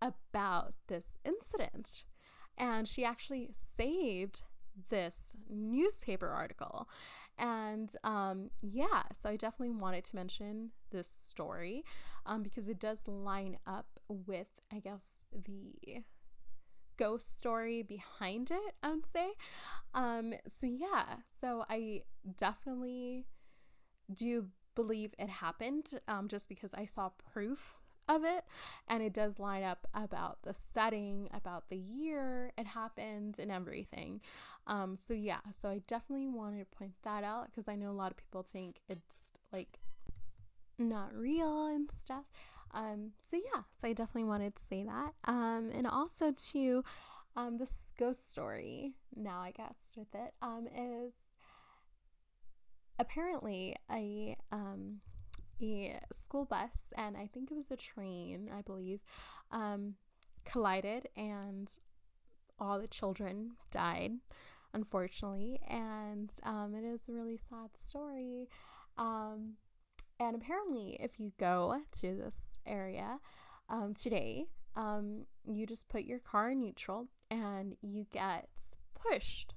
about 0.00 0.74
this 0.88 1.18
incident 1.24 2.04
and 2.58 2.88
she 2.88 3.04
actually 3.04 3.50
saved 3.52 4.42
this 4.88 5.32
newspaper 5.48 6.28
article. 6.28 6.88
And 7.38 7.90
um, 8.04 8.50
yeah, 8.62 9.02
so 9.12 9.28
I 9.30 9.36
definitely 9.36 9.76
wanted 9.76 10.04
to 10.04 10.16
mention 10.16 10.70
this 10.90 11.08
story 11.08 11.84
um, 12.24 12.42
because 12.42 12.68
it 12.68 12.80
does 12.80 13.06
line 13.06 13.58
up 13.66 13.86
with, 14.08 14.48
I 14.72 14.80
guess, 14.80 15.26
the 15.32 16.02
ghost 16.96 17.38
story 17.38 17.82
behind 17.82 18.50
it, 18.50 18.74
I 18.82 18.90
would 18.90 19.06
say. 19.06 19.30
Um, 19.94 20.34
so 20.46 20.66
yeah, 20.66 21.04
so 21.40 21.64
I 21.68 22.02
definitely 22.36 23.26
do 24.12 24.46
believe 24.74 25.14
it 25.18 25.28
happened 25.28 25.90
um, 26.06 26.28
just 26.28 26.48
because 26.48 26.74
I 26.74 26.84
saw 26.84 27.10
proof 27.32 27.74
of 28.08 28.22
it 28.22 28.44
and 28.86 29.02
it 29.02 29.12
does 29.12 29.40
line 29.40 29.64
up 29.64 29.88
about 29.92 30.38
the 30.44 30.54
setting 30.54 31.28
about 31.34 31.68
the 31.70 31.76
year 31.76 32.52
it 32.56 32.64
happened 32.64 33.36
and 33.40 33.50
everything 33.50 34.20
um 34.68 34.94
so 34.94 35.12
yeah 35.12 35.40
so 35.50 35.68
i 35.68 35.80
definitely 35.88 36.28
wanted 36.28 36.60
to 36.60 36.76
point 36.76 36.92
that 37.02 37.24
out 37.24 37.46
because 37.46 37.66
i 37.66 37.74
know 37.74 37.90
a 37.90 37.92
lot 37.92 38.12
of 38.12 38.16
people 38.16 38.46
think 38.52 38.76
it's 38.88 39.32
like 39.52 39.80
not 40.78 41.14
real 41.14 41.66
and 41.66 41.90
stuff. 42.02 42.24
Um, 42.72 43.12
so 43.18 43.36
yeah, 43.36 43.62
so 43.78 43.88
I 43.88 43.92
definitely 43.92 44.24
wanted 44.24 44.56
to 44.56 44.62
say 44.62 44.84
that. 44.84 45.12
Um, 45.24 45.70
and 45.74 45.86
also 45.86 46.32
to 46.52 46.84
um, 47.36 47.58
this 47.58 47.86
ghost 47.98 48.30
story 48.30 48.94
now, 49.14 49.40
I 49.40 49.50
guess 49.50 49.76
with 49.96 50.14
it 50.14 50.34
um, 50.42 50.66
is 50.66 51.14
apparently 52.98 53.76
a 53.90 54.36
um, 54.50 55.00
a 55.60 55.98
school 56.12 56.44
bus 56.44 56.92
and 56.96 57.16
I 57.16 57.28
think 57.32 57.50
it 57.50 57.54
was 57.54 57.70
a 57.70 57.76
train, 57.76 58.50
I 58.56 58.62
believe, 58.62 59.00
um, 59.50 59.94
collided 60.44 61.08
and 61.16 61.70
all 62.58 62.80
the 62.80 62.86
children 62.86 63.52
died, 63.70 64.12
unfortunately. 64.74 65.60
And 65.68 66.30
um, 66.42 66.74
it 66.74 66.84
is 66.84 67.08
a 67.08 67.12
really 67.12 67.38
sad 67.38 67.70
story. 67.74 68.48
Um, 68.98 69.54
and 70.18 70.34
apparently, 70.34 70.96
if 71.00 71.18
you 71.18 71.32
go 71.38 71.80
to 72.00 72.16
this 72.16 72.36
area 72.66 73.18
um, 73.68 73.94
today, 73.94 74.46
um, 74.74 75.26
you 75.46 75.66
just 75.66 75.88
put 75.88 76.04
your 76.04 76.18
car 76.18 76.50
in 76.50 76.60
neutral 76.60 77.08
and 77.30 77.76
you 77.82 78.06
get 78.12 78.48
pushed 78.94 79.54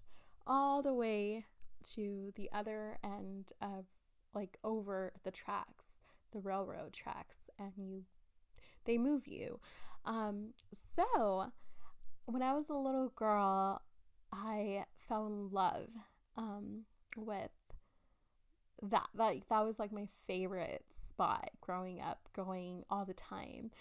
all 0.48 0.82
the 0.82 0.94
way 0.94 1.46
to 1.94 2.32
the 2.36 2.50
other 2.52 2.98
end 3.04 3.54
of 3.62 3.86
like 4.34 4.58
over 4.64 5.14
the 5.24 5.32
tracks, 5.32 5.86
the 6.32 6.40
railroad 6.40 6.94
tracks, 6.94 7.50
and 7.58 7.72
you 7.78 8.04
they 8.86 8.98
move 8.98 9.28
you. 9.28 9.60
Um, 10.06 10.54
so 10.74 11.52
when 12.26 12.42
I 12.42 12.54
was 12.54 12.70
a 12.70 12.74
little 12.74 13.12
girl, 13.16 13.82
I 14.32 14.86
fell 15.08 15.28
in 15.28 15.52
love 15.52 15.90
um, 16.38 16.84
with 17.16 17.52
that. 18.84 19.08
Like 19.16 19.48
that 19.50 19.66
was 19.66 19.80
like 19.80 19.92
my 19.92 20.08
favorite 20.28 20.84
spot 21.08 21.50
growing 21.62 22.02
up, 22.02 22.20
going 22.36 22.84
all 22.90 23.06
the 23.06 23.14
time. 23.14 23.72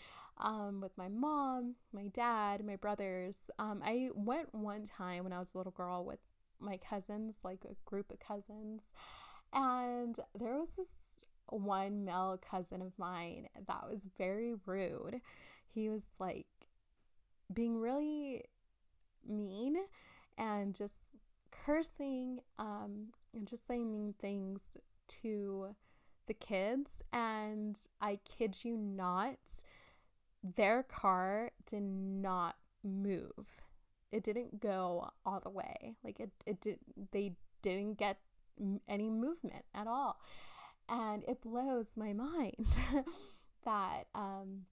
Um, 0.41 0.81
with 0.81 0.97
my 0.97 1.09
mom, 1.09 1.75
my 1.93 2.07
dad, 2.09 2.65
my 2.65 2.77
brothers. 2.77 3.37
Um, 3.59 3.83
I 3.85 4.11
went 4.15 4.55
one 4.55 4.85
time 4.85 5.25
when 5.25 5.33
I 5.33 5.39
was 5.41 5.51
a 5.55 5.59
little 5.59 5.73
girl 5.73 6.05
with 6.05 6.21
my 6.61 6.77
cousins, 6.77 7.37
like 7.43 7.65
a 7.65 7.75
group 7.89 8.13
of 8.13 8.21
cousins, 8.21 8.83
and 9.53 10.19
there 10.39 10.57
was 10.57 10.71
this 10.77 10.89
one 11.51 12.05
male 12.05 12.39
cousin 12.51 12.83
of 12.83 12.93
mine 12.99 13.49
that 13.67 13.89
was 13.91 14.07
very 14.17 14.55
rude. 14.67 15.21
He 15.75 15.89
was 15.89 16.05
like 16.19 16.47
being 17.53 17.79
really 17.79 18.45
mean 19.27 19.77
and 20.37 20.75
just 20.75 21.19
cursing 21.51 22.41
um, 22.59 23.09
and 23.35 23.47
just 23.47 23.67
saying 23.67 23.91
mean 23.91 24.15
things 24.21 24.61
to 25.23 25.75
the 26.27 26.35
kids. 26.35 27.03
And 27.13 27.77
I 28.01 28.19
kid 28.25 28.59
you 28.65 28.77
not, 28.77 29.39
their 30.43 30.83
car 30.83 31.51
did 31.67 31.83
not 31.83 32.57
move. 32.85 33.63
It 34.11 34.25
didn't 34.25 34.61
go 34.61 35.11
all 35.27 35.41
the 35.41 35.51
way. 35.51 35.97
Like 36.03 36.21
it, 36.21 36.31
it 36.47 36.61
did. 36.61 36.79
They 37.13 37.35
didn't 37.63 37.99
get 37.99 38.19
any 38.89 39.11
movement 39.11 39.65
at 39.75 39.87
all, 39.87 40.19
and 40.89 41.25
it 41.29 41.43
blows 41.43 41.89
my 41.97 42.15
mind 42.15 42.79
that 43.67 44.05
um, 44.15 44.63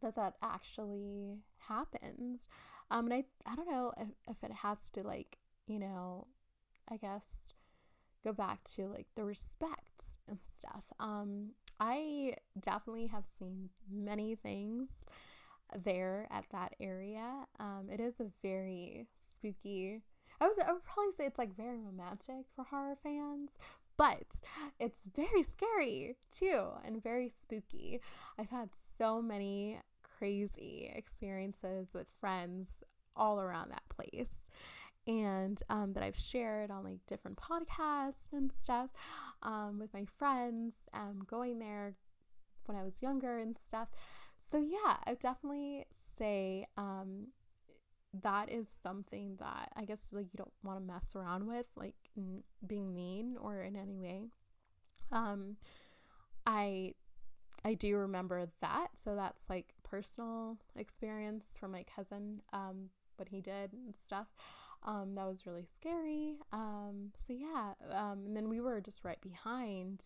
that 0.00 0.16
that 0.16 0.34
actually 0.42 1.38
happens. 1.58 2.48
Um, 2.90 3.06
and 3.06 3.14
I 3.14 3.24
I 3.50 3.54
don't 3.54 3.70
know 3.70 3.92
if, 3.96 4.08
if 4.28 4.42
it 4.42 4.52
has 4.52 4.90
to 4.90 5.04
like 5.04 5.38
you 5.66 5.78
know, 5.78 6.26
I 6.90 6.96
guess 6.96 7.54
go 8.24 8.32
back 8.32 8.62
to 8.64 8.86
like 8.88 9.06
the 9.16 9.24
respect 9.24 10.18
and 10.28 10.38
stuff. 10.56 10.84
Um, 11.00 11.50
I 11.80 12.34
definitely 12.60 13.08
have 13.08 13.24
seen 13.38 13.70
many 13.90 14.36
things 14.36 14.88
there 15.84 16.28
at 16.30 16.44
that 16.52 16.74
area. 16.80 17.46
Um, 17.58 17.88
it 17.92 18.00
is 18.00 18.20
a 18.20 18.26
very 18.42 19.06
spooky. 19.32 20.02
I 20.40 20.46
was 20.46 20.56
I 20.58 20.72
would 20.72 20.84
probably 20.84 21.12
say 21.16 21.26
it's 21.26 21.38
like 21.38 21.56
very 21.56 21.78
romantic 21.78 22.46
for 22.54 22.64
horror 22.64 22.96
fans, 23.02 23.50
but 23.96 24.26
it's 24.78 25.00
very 25.14 25.42
scary 25.42 26.16
too 26.36 26.66
and 26.84 27.02
very 27.02 27.28
spooky. 27.28 28.00
I've 28.38 28.50
had 28.50 28.70
so 28.98 29.22
many 29.22 29.78
crazy 30.18 30.90
experiences 30.94 31.90
with 31.94 32.06
friends 32.20 32.84
all 33.16 33.40
around 33.40 33.70
that 33.70 33.82
place 33.88 34.48
and 35.06 35.60
um, 35.68 35.92
that 35.94 36.02
I've 36.02 36.16
shared 36.16 36.70
on 36.70 36.84
like 36.84 36.98
different 37.06 37.38
podcasts 37.38 38.32
and 38.32 38.52
stuff 38.52 38.90
um, 39.42 39.78
with 39.78 39.92
my 39.92 40.04
friends, 40.18 40.74
um, 40.94 41.22
going 41.26 41.58
there 41.58 41.94
when 42.66 42.76
I 42.78 42.82
was 42.82 43.02
younger 43.02 43.38
and 43.38 43.56
stuff. 43.58 43.88
So, 44.38 44.58
yeah, 44.58 44.96
I 45.06 45.14
definitely 45.14 45.86
say 45.90 46.66
um, 46.76 47.28
that 48.22 48.50
is 48.50 48.68
something 48.82 49.36
that 49.38 49.72
I 49.74 49.84
guess 49.84 50.12
like 50.12 50.26
you 50.32 50.36
don't 50.36 50.52
want 50.62 50.78
to 50.78 50.84
mess 50.84 51.16
around 51.16 51.46
with, 51.46 51.66
like 51.76 51.94
n- 52.16 52.42
being 52.66 52.94
mean 52.94 53.36
or 53.40 53.62
in 53.62 53.76
any 53.76 53.98
way. 53.98 54.28
Um, 55.10 55.56
I 56.46 56.94
I 57.64 57.74
do 57.74 57.96
remember 57.96 58.48
that, 58.60 58.88
so 58.96 59.14
that's 59.14 59.48
like 59.48 59.74
personal 59.84 60.58
experience 60.76 61.46
from 61.58 61.70
my 61.72 61.84
cousin, 61.84 62.42
um, 62.52 62.90
what 63.16 63.28
he 63.28 63.40
did 63.40 63.72
and 63.72 63.94
stuff. 64.04 64.26
Um, 64.84 65.14
that 65.14 65.26
was 65.26 65.46
really 65.46 65.66
scary. 65.72 66.38
Um, 66.52 67.12
so 67.16 67.32
yeah, 67.32 67.74
um, 67.90 68.24
and 68.26 68.36
then 68.36 68.48
we 68.48 68.60
were 68.60 68.80
just 68.80 69.04
right 69.04 69.20
behind. 69.20 70.02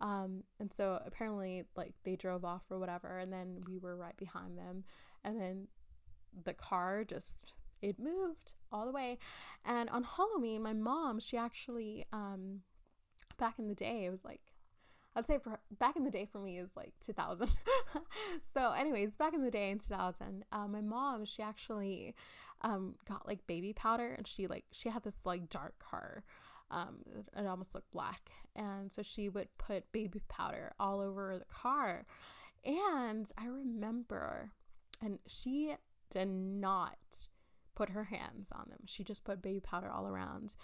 Um, 0.00 0.44
and 0.58 0.72
so 0.72 1.00
apparently, 1.04 1.64
like 1.76 1.94
they 2.04 2.16
drove 2.16 2.44
off 2.44 2.62
or 2.70 2.78
whatever, 2.78 3.18
and 3.18 3.32
then 3.32 3.62
we 3.66 3.78
were 3.78 3.96
right 3.96 4.16
behind 4.16 4.58
them, 4.58 4.84
and 5.24 5.40
then 5.40 5.68
the 6.44 6.54
car 6.54 7.04
just 7.04 7.54
it 7.82 7.98
moved 7.98 8.54
all 8.70 8.86
the 8.86 8.92
way. 8.92 9.18
And 9.64 9.88
on 9.90 10.04
Halloween, 10.04 10.62
my 10.62 10.74
mom, 10.74 11.18
she 11.18 11.36
actually, 11.36 12.04
um, 12.12 12.60
back 13.38 13.58
in 13.58 13.68
the 13.68 13.74
day, 13.74 14.04
it 14.04 14.10
was 14.10 14.24
like 14.24 14.40
I'd 15.16 15.26
say 15.26 15.38
for 15.38 15.58
back 15.78 15.96
in 15.96 16.04
the 16.04 16.10
day 16.10 16.24
for 16.24 16.38
me 16.38 16.58
is 16.58 16.70
like 16.76 16.92
2000. 17.04 17.48
so, 18.54 18.72
anyways, 18.72 19.16
back 19.16 19.34
in 19.34 19.42
the 19.42 19.50
day 19.50 19.70
in 19.70 19.78
2000, 19.78 20.44
uh, 20.52 20.68
my 20.68 20.80
mom 20.80 21.24
she 21.24 21.42
actually 21.42 22.14
um, 22.62 22.94
got 23.08 23.26
like 23.26 23.46
baby 23.46 23.72
powder, 23.72 24.14
and 24.16 24.26
she 24.26 24.46
like 24.46 24.64
she 24.70 24.88
had 24.88 25.02
this 25.02 25.18
like 25.24 25.48
dark 25.48 25.74
car. 25.78 26.24
Um, 26.70 26.98
it 27.36 27.46
almost 27.46 27.74
looked 27.74 27.90
black, 27.90 28.30
and 28.54 28.92
so 28.92 29.02
she 29.02 29.28
would 29.28 29.48
put 29.58 29.90
baby 29.92 30.20
powder 30.28 30.72
all 30.78 31.00
over 31.00 31.36
the 31.38 31.52
car. 31.52 32.06
And 32.64 33.26
I 33.38 33.46
remember, 33.46 34.52
and 35.02 35.18
she 35.26 35.74
did 36.10 36.28
not 36.28 36.98
put 37.74 37.90
her 37.90 38.04
hands 38.04 38.52
on 38.52 38.66
them. 38.68 38.80
She 38.86 39.02
just 39.02 39.24
put 39.24 39.42
baby 39.42 39.60
powder 39.60 39.90
all 39.90 40.06
around, 40.06 40.54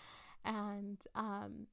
and 0.44 1.02
um, 1.14 1.66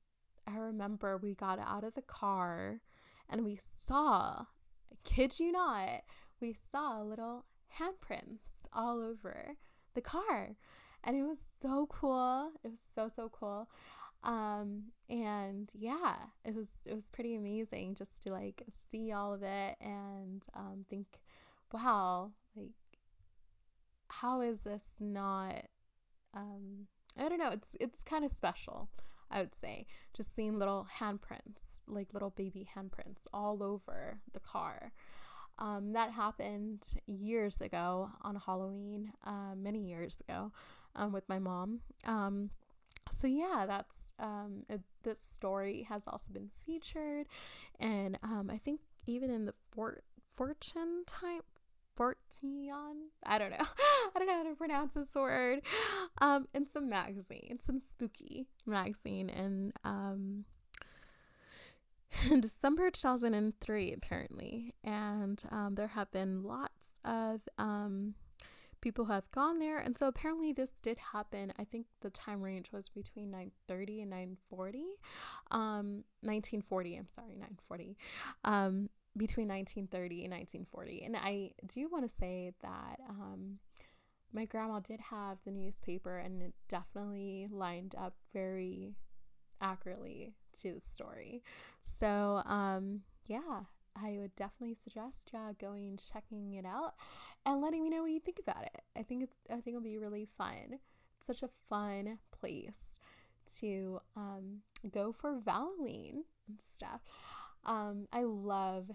I 0.48 0.58
remember 0.58 1.18
we 1.18 1.36
got 1.36 1.60
out 1.60 1.84
of 1.84 1.94
the 1.94 2.02
car 2.02 2.82
and 3.30 3.46
we 3.46 3.58
saw, 3.78 4.46
I 4.92 4.96
kid 5.04 5.40
you 5.40 5.52
not, 5.52 6.04
we 6.42 6.54
saw 6.54 7.02
little 7.02 7.46
handprints 7.80 8.68
all 8.74 9.02
over 9.02 9.56
the 9.94 10.02
car. 10.02 10.56
And 11.04 11.18
it 11.18 11.24
was 11.24 11.40
so 11.62 11.88
cool. 11.90 12.52
It 12.64 12.70
was 12.70 12.80
so, 12.96 13.10
so 13.14 13.30
cool. 13.30 13.68
Um, 14.24 14.84
and 15.10 15.70
yeah, 15.74 16.16
it 16.46 16.56
was 16.56 16.70
it 16.86 16.96
was 16.96 17.10
pretty 17.10 17.36
amazing 17.36 17.96
just 17.96 18.24
to 18.24 18.32
like 18.32 18.64
see 18.70 19.12
all 19.12 19.34
of 19.34 19.44
it 19.44 19.76
and 19.82 20.44
um, 20.56 20.86
think, 20.90 21.08
wow, 21.74 22.32
like 22.56 22.72
how 24.08 24.42
is 24.42 24.62
this 24.62 24.86
not 25.02 25.66
um 26.34 26.88
I 27.18 27.28
don't 27.28 27.40
know, 27.40 27.50
it's 27.52 27.76
it's 27.80 28.02
kind 28.04 28.24
of 28.24 28.32
special. 28.32 28.90
I 29.34 29.42
would 29.42 29.56
say. 29.56 29.88
Just 30.14 30.36
seeing 30.36 30.60
little 30.60 30.88
handprints, 31.00 31.82
like 31.88 32.14
little 32.14 32.30
baby 32.30 32.68
handprints 32.78 33.26
all 33.34 33.64
over 33.64 34.20
the 34.32 34.40
car. 34.40 34.92
Um, 35.60 35.94
that 35.94 36.12
happened 36.12 36.86
years 37.06 37.58
ago 37.62 38.10
on 38.22 38.36
Halloween, 38.36 39.12
uh, 39.26 39.56
many 39.56 39.88
years 39.88 40.20
ago, 40.22 40.52
um, 40.96 41.12
with 41.12 41.28
my 41.30 41.40
mom. 41.40 41.82
Um, 42.06 42.50
so 43.12 43.28
yeah, 43.28 43.66
that's 43.68 44.14
um, 44.20 44.64
it, 44.70 44.82
this 45.04 45.20
story 45.20 45.86
has 45.90 46.08
also 46.08 46.32
been 46.32 46.50
featured, 46.66 47.28
and 47.80 48.18
um, 48.24 48.50
I 48.52 48.58
think 48.58 48.82
even 49.06 49.30
in 49.30 49.46
the 49.46 49.54
Fort 49.72 50.04
Fortune 50.36 51.04
type 51.06 51.46
Fortion. 51.96 53.10
I 53.24 53.38
don't 53.38 53.52
know. 53.52 53.58
I 53.60 54.12
don't 54.18 54.28
know 54.28 54.38
how 54.38 54.50
to 54.50 54.56
pronounce 54.56 54.96
this 54.96 55.14
word. 55.14 55.62
Um, 56.20 56.48
in 56.54 56.66
some 56.66 56.90
magazine, 56.90 57.58
some 57.60 57.80
spooky 57.80 58.48
magazine 58.66 59.30
in 59.30 59.74
um 59.84 60.46
in 62.30 62.42
December 62.42 62.90
2003, 62.92 63.94
apparently. 63.94 64.74
And 64.84 65.42
um, 65.52 65.76
there 65.76 65.88
have 65.88 66.12
been 66.12 66.44
lots 66.44 66.94
of 67.04 67.42
um, 67.58 68.16
people 68.82 69.06
who 69.06 69.14
have 69.14 69.32
gone 69.32 69.60
there. 69.60 69.80
And 69.80 69.98
so 69.98 70.08
apparently 70.08 70.52
this 70.52 70.72
did 70.82 70.98
happen. 71.14 71.54
I 71.58 71.64
think 71.64 71.88
the 72.02 72.10
time 72.10 72.42
range 72.42 72.72
was 72.72 72.90
between 72.90 73.32
930 73.32 74.02
and 74.02 74.10
940. 74.10 74.80
Um, 75.52 76.04
1940, 76.22 76.98
I'm 76.98 77.08
sorry, 77.08 77.36
940. 77.36 77.98
Um, 78.44 78.90
between 79.16 79.48
1930 79.48 80.26
and 80.26 80.34
1940. 80.34 81.04
And 81.04 81.16
I 81.16 81.52
do 81.68 81.88
want 81.90 82.04
to 82.04 82.10
say 82.10 82.52
that 82.62 83.00
um, 83.10 83.60
my 84.34 84.46
grandma 84.46 84.80
did 84.80 85.00
have 85.00 85.38
the 85.46 85.52
newspaper 85.52 86.18
and 86.18 86.42
it 86.42 86.54
definitely 86.68 87.48
lined 87.52 87.96
up 87.98 88.16
very 88.34 88.96
accurately 89.64 90.36
to 90.62 90.74
the 90.74 90.80
story. 90.80 91.42
So, 91.82 92.44
um, 92.46 93.02
yeah, 93.26 93.62
I 93.96 94.18
would 94.20 94.36
definitely 94.36 94.76
suggest 94.76 95.32
yeah 95.34 95.52
going 95.60 96.00
checking 96.12 96.54
it 96.54 96.66
out 96.66 96.94
and 97.46 97.62
letting 97.62 97.84
me 97.84 97.90
know 97.90 98.02
what 98.02 98.12
you 98.12 98.20
think 98.20 98.40
about 98.40 98.64
it. 98.64 98.82
I 98.98 99.04
think 99.04 99.24
it's 99.24 99.36
I 99.50 99.54
think 99.56 99.70
it'll 99.70 99.82
be 99.82 99.98
really 99.98 100.28
fun. 100.38 100.80
It's 101.18 101.28
such 101.28 101.44
a 101.44 101.50
fun 101.70 102.20
place 102.32 103.00
to 103.60 104.00
um, 104.16 104.62
go 104.92 105.12
for 105.12 105.42
Halloween 105.46 106.24
and 106.48 106.60
stuff. 106.60 107.02
Um, 107.66 108.08
I 108.12 108.24
love 108.24 108.92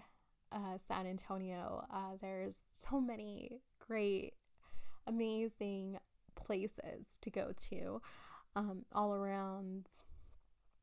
uh, 0.51 0.77
San 0.77 1.07
Antonio. 1.07 1.85
Uh, 1.91 2.17
there's 2.21 2.57
so 2.67 2.99
many 2.99 3.61
great, 3.85 4.33
amazing 5.07 5.97
places 6.35 7.05
to 7.21 7.29
go 7.29 7.51
to 7.69 8.01
um, 8.55 8.85
all 8.93 9.13
around 9.13 9.85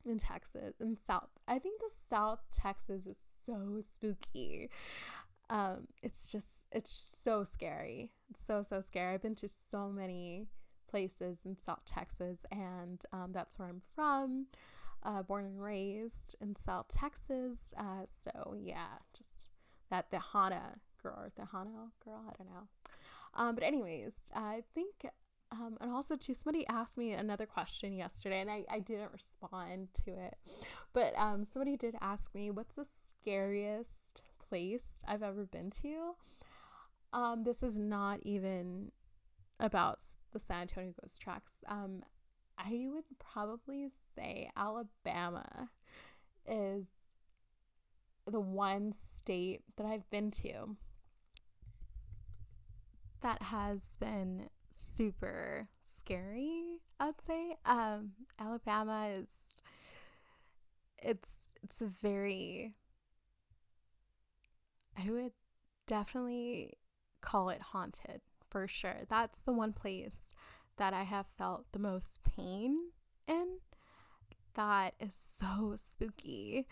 in 0.07 0.17
Texas 0.17 0.75
in 0.79 0.97
South. 0.97 1.29
I 1.47 1.59
think 1.59 1.79
the 1.79 1.91
South 2.07 2.39
Texas 2.51 3.05
is 3.05 3.19
so 3.45 3.79
spooky. 3.81 4.69
Um, 5.49 5.87
it's 6.03 6.31
just 6.31 6.67
it's 6.71 6.91
so 6.91 7.43
scary. 7.43 8.11
It's 8.29 8.45
so 8.45 8.63
so 8.63 8.81
scary. 8.81 9.13
I've 9.13 9.21
been 9.21 9.35
to 9.35 9.47
so 9.47 9.89
many 9.89 10.47
places 10.89 11.39
in 11.45 11.57
South 11.57 11.85
Texas, 11.85 12.39
and 12.51 13.03
um, 13.13 13.31
that's 13.31 13.57
where 13.57 13.67
I'm 13.67 13.81
from. 13.95 14.47
Uh, 15.03 15.21
born 15.21 15.45
and 15.45 15.61
raised 15.61 16.35
in 16.41 16.55
South 16.55 16.87
Texas. 16.89 17.73
Uh, 17.77 18.05
so 18.19 18.55
yeah, 18.59 18.97
just 19.15 19.47
that 19.89 20.11
the 20.11 20.19
Hana 20.19 20.79
girl 21.01 21.15
or 21.17 21.31
the 21.35 21.45
Hana 21.45 21.91
girl. 22.03 22.23
I 22.27 22.33
don't 22.37 22.49
know. 22.49 22.67
Um, 23.33 23.55
but 23.55 23.63
anyways, 23.63 24.13
I 24.33 24.63
think 24.73 25.05
um, 25.51 25.77
and 25.79 25.91
also, 25.91 26.15
too, 26.15 26.33
somebody 26.33 26.65
asked 26.67 26.97
me 26.97 27.13
another 27.13 27.45
question 27.45 27.93
yesterday, 27.93 28.41
and 28.41 28.51
I, 28.51 28.65
I 28.69 28.79
didn't 28.79 29.11
respond 29.13 29.89
to 30.05 30.11
it. 30.11 30.35
But 30.93 31.13
um, 31.17 31.45
somebody 31.45 31.77
did 31.77 31.95
ask 32.01 32.33
me, 32.35 32.51
What's 32.51 32.75
the 32.75 32.85
scariest 33.07 34.21
place 34.49 35.03
I've 35.07 35.23
ever 35.23 35.45
been 35.45 35.69
to? 35.81 36.15
Um, 37.13 37.43
this 37.43 37.63
is 37.63 37.79
not 37.79 38.19
even 38.23 38.91
about 39.59 39.99
the 40.31 40.39
San 40.39 40.61
Antonio 40.61 40.93
Ghost 41.01 41.21
Tracks. 41.21 41.63
Um, 41.67 42.03
I 42.57 42.87
would 42.91 43.05
probably 43.19 43.89
say 44.15 44.49
Alabama 44.55 45.69
is 46.45 46.87
the 48.25 48.39
one 48.39 48.91
state 48.91 49.61
that 49.77 49.85
I've 49.85 50.09
been 50.09 50.31
to 50.31 50.75
that 53.21 53.41
has 53.43 53.95
been 53.99 54.49
super 54.77 55.67
scary, 55.81 56.81
I'd 56.99 57.19
say. 57.21 57.57
Um, 57.65 58.11
Alabama 58.39 59.07
is 59.07 59.29
it's 60.99 61.53
it's 61.63 61.81
a 61.81 61.91
very 62.01 62.75
I 64.97 65.09
would 65.09 65.31
definitely 65.85 66.77
call 67.21 67.49
it 67.49 67.61
haunted 67.61 68.21
for 68.49 68.67
sure. 68.67 69.01
That's 69.09 69.41
the 69.41 69.53
one 69.53 69.73
place 69.73 70.33
that 70.77 70.93
I 70.93 71.03
have 71.03 71.25
felt 71.37 71.65
the 71.71 71.79
most 71.79 72.21
pain 72.23 72.77
in. 73.27 73.59
That 74.55 74.95
is 74.99 75.13
so 75.13 75.75
spooky. 75.75 76.67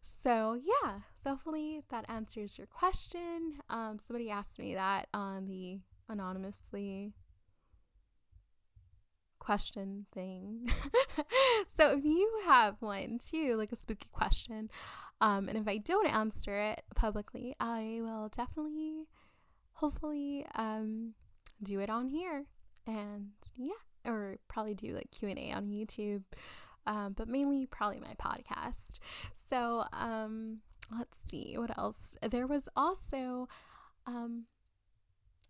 So, 0.00 0.54
yeah, 0.54 1.00
so 1.14 1.30
hopefully 1.30 1.82
that 1.90 2.04
answers 2.08 2.56
your 2.56 2.66
question. 2.66 3.60
Um, 3.68 3.98
somebody 3.98 4.30
asked 4.30 4.58
me 4.58 4.74
that 4.74 5.08
on 5.12 5.46
the 5.46 5.80
anonymously 6.08 7.12
question 9.48 10.04
thing. 10.12 10.68
so 11.66 11.92
if 11.92 12.04
you 12.04 12.30
have 12.44 12.76
one 12.80 13.18
too, 13.18 13.56
like 13.56 13.72
a 13.72 13.76
spooky 13.76 14.10
question, 14.12 14.68
um, 15.22 15.48
and 15.48 15.56
if 15.56 15.66
I 15.66 15.78
don't 15.78 16.12
answer 16.12 16.54
it 16.54 16.82
publicly, 16.94 17.56
I 17.58 18.00
will 18.02 18.28
definitely, 18.28 19.06
hopefully, 19.72 20.44
um, 20.54 21.14
do 21.62 21.80
it 21.80 21.88
on 21.88 22.10
here, 22.10 22.44
and 22.86 23.30
yeah, 23.56 23.72
or 24.04 24.36
probably 24.48 24.74
do 24.74 24.94
like 24.94 25.10
Q 25.12 25.30
and 25.30 25.38
A 25.38 25.52
on 25.52 25.70
YouTube, 25.70 26.24
um, 26.86 27.14
but 27.16 27.26
mainly 27.26 27.64
probably 27.64 28.00
my 28.00 28.16
podcast. 28.22 28.98
So 29.32 29.84
um, 29.94 30.58
let's 30.94 31.16
see 31.26 31.54
what 31.56 31.76
else. 31.78 32.18
There 32.20 32.46
was 32.46 32.68
also, 32.76 33.48
um, 34.06 34.44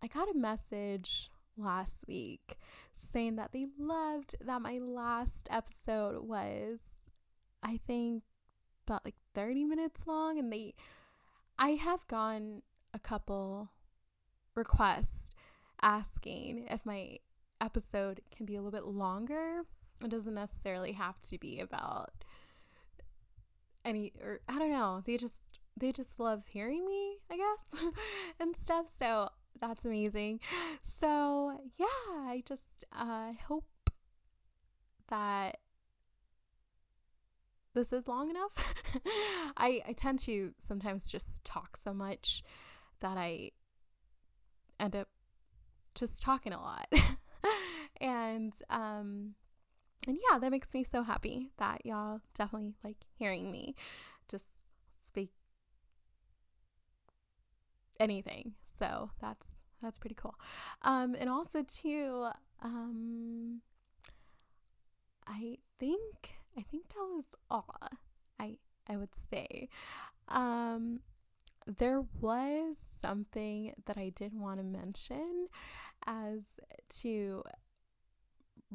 I 0.01 0.07
got 0.07 0.33
a 0.33 0.37
message 0.37 1.29
last 1.61 2.05
week 2.07 2.57
saying 2.93 3.35
that 3.35 3.51
they 3.51 3.67
loved 3.77 4.35
that 4.41 4.61
my 4.61 4.79
last 4.79 5.47
episode 5.49 6.23
was, 6.27 6.79
I 7.63 7.79
think, 7.85 8.23
about 8.87 9.05
like 9.05 9.15
30 9.35 9.65
minutes 9.65 10.07
long. 10.07 10.39
And 10.39 10.51
they, 10.51 10.73
I 11.57 11.71
have 11.71 12.07
gone 12.07 12.61
a 12.93 12.99
couple 12.99 13.69
requests 14.55 15.31
asking 15.81 16.65
if 16.69 16.85
my 16.85 17.17
episode 17.61 18.21
can 18.35 18.45
be 18.45 18.55
a 18.55 18.61
little 18.61 18.71
bit 18.71 18.85
longer. 18.85 19.61
It 20.03 20.09
doesn't 20.09 20.33
necessarily 20.33 20.93
have 20.93 21.19
to 21.21 21.37
be 21.37 21.59
about 21.59 22.11
any, 23.83 24.13
or 24.21 24.39
I 24.47 24.57
don't 24.57 24.71
know. 24.71 25.01
They 25.05 25.17
just, 25.17 25.59
they 25.77 25.91
just 25.91 26.19
love 26.19 26.47
hearing 26.47 26.85
me, 26.85 27.17
I 27.29 27.37
guess, 27.37 27.83
and 28.39 28.55
stuff. 28.55 28.91
So 28.97 29.29
that's 29.59 29.85
amazing. 29.85 30.39
So, 30.81 31.59
yeah, 31.77 31.85
I 32.09 32.43
just 32.45 32.85
uh, 32.91 33.33
hope 33.47 33.65
that 35.09 35.57
this 37.73 37.93
is 37.93 38.07
long 38.07 38.29
enough. 38.29 38.51
I, 39.57 39.81
I 39.87 39.93
tend 39.93 40.19
to 40.19 40.53
sometimes 40.57 41.09
just 41.09 41.43
talk 41.43 41.77
so 41.77 41.93
much 41.93 42.43
that 42.99 43.17
I 43.17 43.51
end 44.79 44.95
up 44.95 45.07
just 45.95 46.21
talking 46.21 46.53
a 46.53 46.61
lot. 46.61 46.87
and 48.01 48.53
um 48.69 49.35
and 50.07 50.17
yeah, 50.29 50.39
that 50.39 50.51
makes 50.51 50.73
me 50.73 50.83
so 50.83 51.03
happy 51.03 51.51
that 51.57 51.85
y'all 51.85 52.21
definitely 52.33 52.75
like 52.83 52.97
hearing 53.17 53.51
me 53.51 53.75
just 54.29 54.47
speak 55.05 55.31
anything. 57.99 58.53
So 58.79 59.11
that's 59.19 59.45
that's 59.81 59.99
pretty 59.99 60.15
cool. 60.15 60.35
Um, 60.81 61.15
and 61.19 61.29
also 61.29 61.63
too, 61.63 62.27
um, 62.61 63.61
I 65.27 65.57
think 65.79 66.35
I 66.57 66.61
think 66.63 66.89
that 66.89 66.95
was 67.15 67.25
all. 67.49 67.75
I 68.39 68.57
I 68.87 68.97
would 68.97 69.13
say. 69.29 69.69
Um, 70.29 71.01
there 71.77 72.01
was 72.19 72.77
something 72.99 73.73
that 73.85 73.97
I 73.97 74.09
did 74.09 74.33
want 74.33 74.59
to 74.59 74.63
mention 74.63 75.47
as 76.07 76.59
to 77.01 77.43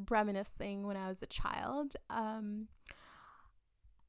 reminiscing 0.09 0.83
when 0.83 0.95
I 0.95 1.09
was 1.09 1.21
a 1.21 1.25
child. 1.27 1.95
Um, 2.09 2.67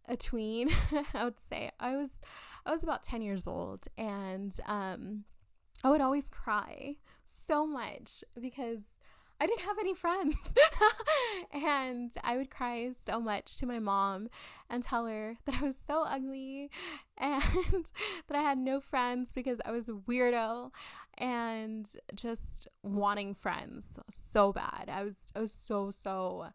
a 0.08 0.16
tween, 0.16 0.68
I 1.14 1.24
would 1.24 1.40
say. 1.40 1.72
I 1.80 1.96
was 1.96 2.20
I 2.64 2.70
was 2.70 2.82
about 2.82 3.02
10 3.02 3.22
years 3.22 3.46
old 3.46 3.86
and 3.96 4.52
um, 4.66 5.24
I 5.84 5.90
would 5.90 6.00
always 6.00 6.28
cry 6.28 6.96
so 7.24 7.66
much 7.66 8.24
because 8.40 8.82
I 9.40 9.46
didn't 9.46 9.60
have 9.60 9.78
any 9.78 9.94
friends. 9.94 10.36
and 11.52 12.12
I 12.24 12.36
would 12.36 12.50
cry 12.50 12.90
so 13.06 13.20
much 13.20 13.56
to 13.58 13.66
my 13.66 13.78
mom 13.78 14.28
and 14.70 14.82
tell 14.82 15.06
her 15.06 15.36
that 15.44 15.56
I 15.56 15.64
was 15.64 15.76
so 15.86 16.04
ugly 16.04 16.70
and 17.18 17.42
that 18.28 18.36
I 18.36 18.42
had 18.42 18.58
no 18.58 18.80
friends 18.80 19.32
because 19.34 19.60
I 19.64 19.72
was 19.72 19.88
a 19.88 19.92
weirdo 19.92 20.70
and 21.18 21.86
just 22.14 22.68
wanting 22.82 23.34
friends 23.34 23.98
so 24.08 24.52
bad. 24.52 24.88
I 24.88 25.02
was 25.02 25.30
I 25.34 25.40
was 25.40 25.52
so 25.52 25.90
so 25.90 26.48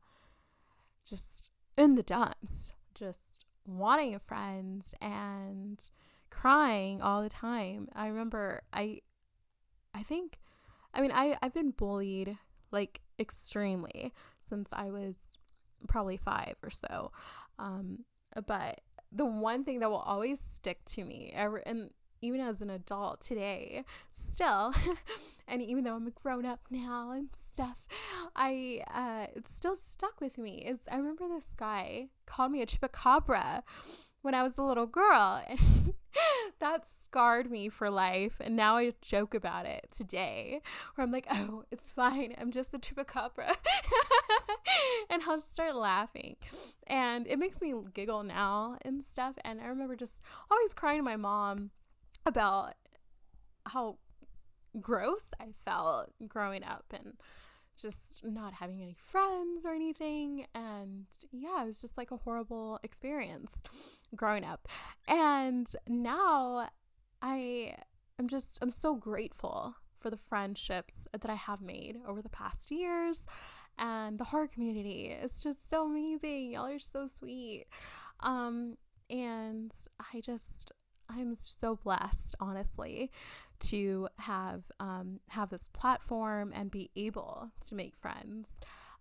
just 1.05 1.51
in 1.77 1.95
the 1.95 2.03
dumps, 2.03 2.73
just 2.95 3.45
wanting 3.65 4.15
a 4.15 4.19
friend 4.19 4.83
and 4.99 5.89
crying 6.29 7.01
all 7.01 7.21
the 7.21 7.29
time. 7.29 7.89
I 7.93 8.07
remember 8.07 8.63
I 8.73 9.01
I 10.01 10.03
think 10.03 10.39
I 10.93 11.01
mean 11.01 11.11
I 11.11 11.37
I've 11.41 11.53
been 11.53 11.71
bullied 11.71 12.37
like 12.71 13.01
extremely 13.19 14.13
since 14.39 14.69
I 14.73 14.89
was 14.89 15.15
probably 15.87 16.17
5 16.17 16.55
or 16.63 16.71
so. 16.71 17.11
Um 17.59 17.99
but 18.47 18.81
the 19.11 19.25
one 19.25 19.63
thing 19.63 19.79
that 19.79 19.91
will 19.91 19.97
always 19.99 20.39
stick 20.39 20.83
to 20.85 21.03
me 21.03 21.31
ever 21.35 21.57
and 21.57 21.91
even 22.21 22.39
as 22.39 22.61
an 22.61 22.69
adult 22.69 23.19
today 23.19 23.83
still 24.09 24.73
and 25.47 25.61
even 25.61 25.83
though 25.83 25.95
i'm 25.95 26.07
a 26.07 26.11
grown 26.11 26.45
up 26.45 26.61
now 26.69 27.11
and 27.11 27.27
stuff 27.51 27.83
i 28.35 28.79
uh 28.93 29.25
it's 29.35 29.53
still 29.53 29.75
stuck 29.75 30.21
with 30.21 30.37
me 30.37 30.63
is 30.65 30.81
i 30.89 30.95
remember 30.95 31.27
this 31.27 31.49
guy 31.57 32.07
called 32.25 32.51
me 32.51 32.61
a 32.61 32.65
chupacabra 32.65 33.63
when 34.21 34.33
i 34.33 34.43
was 34.43 34.57
a 34.57 34.63
little 34.63 34.85
girl 34.85 35.43
that 36.61 36.85
scarred 36.85 37.51
me 37.51 37.67
for 37.67 37.89
life. 37.89 38.35
And 38.39 38.55
now 38.55 38.77
I 38.77 38.93
joke 39.01 39.33
about 39.33 39.65
it 39.65 39.87
today, 39.95 40.61
where 40.95 41.03
I'm 41.03 41.11
like, 41.11 41.27
oh, 41.29 41.65
it's 41.71 41.89
fine. 41.89 42.33
I'm 42.39 42.51
just 42.51 42.73
a 42.73 42.77
chupacabra. 42.77 43.55
and 45.09 45.21
I'll 45.27 45.41
start 45.41 45.75
laughing. 45.75 46.37
And 46.87 47.27
it 47.27 47.37
makes 47.37 47.61
me 47.61 47.73
giggle 47.93 48.23
now 48.23 48.77
and 48.83 49.03
stuff. 49.03 49.35
And 49.43 49.59
I 49.59 49.65
remember 49.65 49.95
just 49.95 50.21
always 50.49 50.73
crying 50.73 50.99
to 50.99 51.03
my 51.03 51.17
mom 51.17 51.71
about 52.25 52.75
how 53.65 53.97
gross 54.79 55.31
I 55.39 55.47
felt 55.65 56.13
growing 56.27 56.63
up 56.63 56.85
and 56.93 57.13
just 57.81 58.21
not 58.23 58.53
having 58.53 58.81
any 58.81 58.95
friends 59.01 59.65
or 59.65 59.73
anything. 59.73 60.45
And 60.53 61.05
yeah, 61.31 61.63
it 61.63 61.67
was 61.67 61.81
just 61.81 61.97
like 61.97 62.11
a 62.11 62.17
horrible 62.17 62.79
experience 62.83 63.63
growing 64.15 64.43
up. 64.43 64.67
And 65.07 65.67
now 65.87 66.69
I 67.21 67.75
am 68.19 68.27
just, 68.27 68.59
I'm 68.61 68.71
so 68.71 68.95
grateful 68.95 69.75
for 69.99 70.09
the 70.09 70.17
friendships 70.17 71.07
that 71.11 71.29
I 71.29 71.35
have 71.35 71.61
made 71.61 71.97
over 72.07 72.21
the 72.21 72.29
past 72.29 72.71
years. 72.71 73.25
And 73.77 74.17
the 74.17 74.25
horror 74.25 74.47
community 74.47 75.05
is 75.05 75.41
just 75.41 75.69
so 75.69 75.85
amazing. 75.85 76.51
Y'all 76.51 76.67
are 76.67 76.79
so 76.79 77.07
sweet. 77.07 77.65
Um, 78.19 78.77
and 79.09 79.71
I 80.13 80.21
just, 80.21 80.71
I'm 81.09 81.35
so 81.35 81.75
blessed, 81.75 82.35
honestly, 82.39 83.11
to 83.61 84.07
have 84.17 84.63
um, 84.79 85.19
have 85.29 85.49
this 85.49 85.69
platform 85.73 86.51
and 86.55 86.69
be 86.71 86.89
able 86.95 87.51
to 87.67 87.75
make 87.75 87.95
friends 87.95 88.51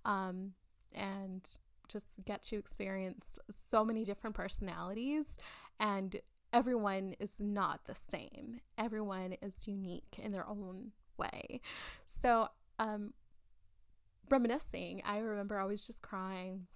um, 0.04 0.52
and 0.94 1.48
just 1.88 2.24
get 2.24 2.42
to 2.44 2.56
experience 2.56 3.38
so 3.50 3.84
many 3.84 4.04
different 4.04 4.36
personalities 4.36 5.38
and 5.78 6.16
everyone 6.52 7.14
is 7.18 7.40
not 7.40 7.84
the 7.86 7.94
same. 7.94 8.60
Everyone 8.78 9.34
is 9.42 9.66
unique 9.66 10.18
in 10.22 10.32
their 10.32 10.48
own 10.48 10.92
way. 11.16 11.60
So 12.04 12.48
um, 12.78 13.12
reminiscing 14.30 15.02
i 15.04 15.18
remember 15.18 15.58
i 15.58 15.64
was 15.64 15.84
just 15.84 16.02
crying 16.02 16.66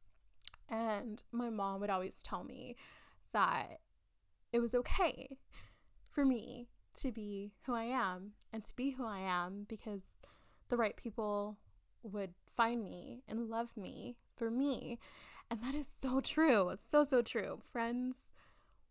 and 0.68 1.22
my 1.30 1.48
mom 1.48 1.80
would 1.80 1.90
always 1.90 2.16
tell 2.16 2.42
me 2.42 2.76
that 3.32 3.80
it 4.52 4.58
was 4.58 4.74
okay 4.74 5.38
for 6.10 6.24
me 6.24 6.68
to 6.94 7.12
be 7.12 7.52
who 7.66 7.74
I 7.74 7.84
am 7.84 8.32
and 8.52 8.64
to 8.64 8.74
be 8.74 8.92
who 8.92 9.04
I 9.04 9.20
am 9.20 9.66
because 9.68 10.22
the 10.68 10.76
right 10.76 10.96
people 10.96 11.58
would 12.02 12.34
find 12.56 12.84
me 12.84 13.22
and 13.28 13.48
love 13.48 13.76
me 13.76 14.16
for 14.36 14.50
me. 14.50 14.98
And 15.50 15.62
that 15.62 15.74
is 15.74 15.86
so 15.86 16.20
true. 16.20 16.70
It's 16.70 16.86
so, 16.86 17.02
so 17.02 17.22
true. 17.22 17.60
Friends 17.72 18.34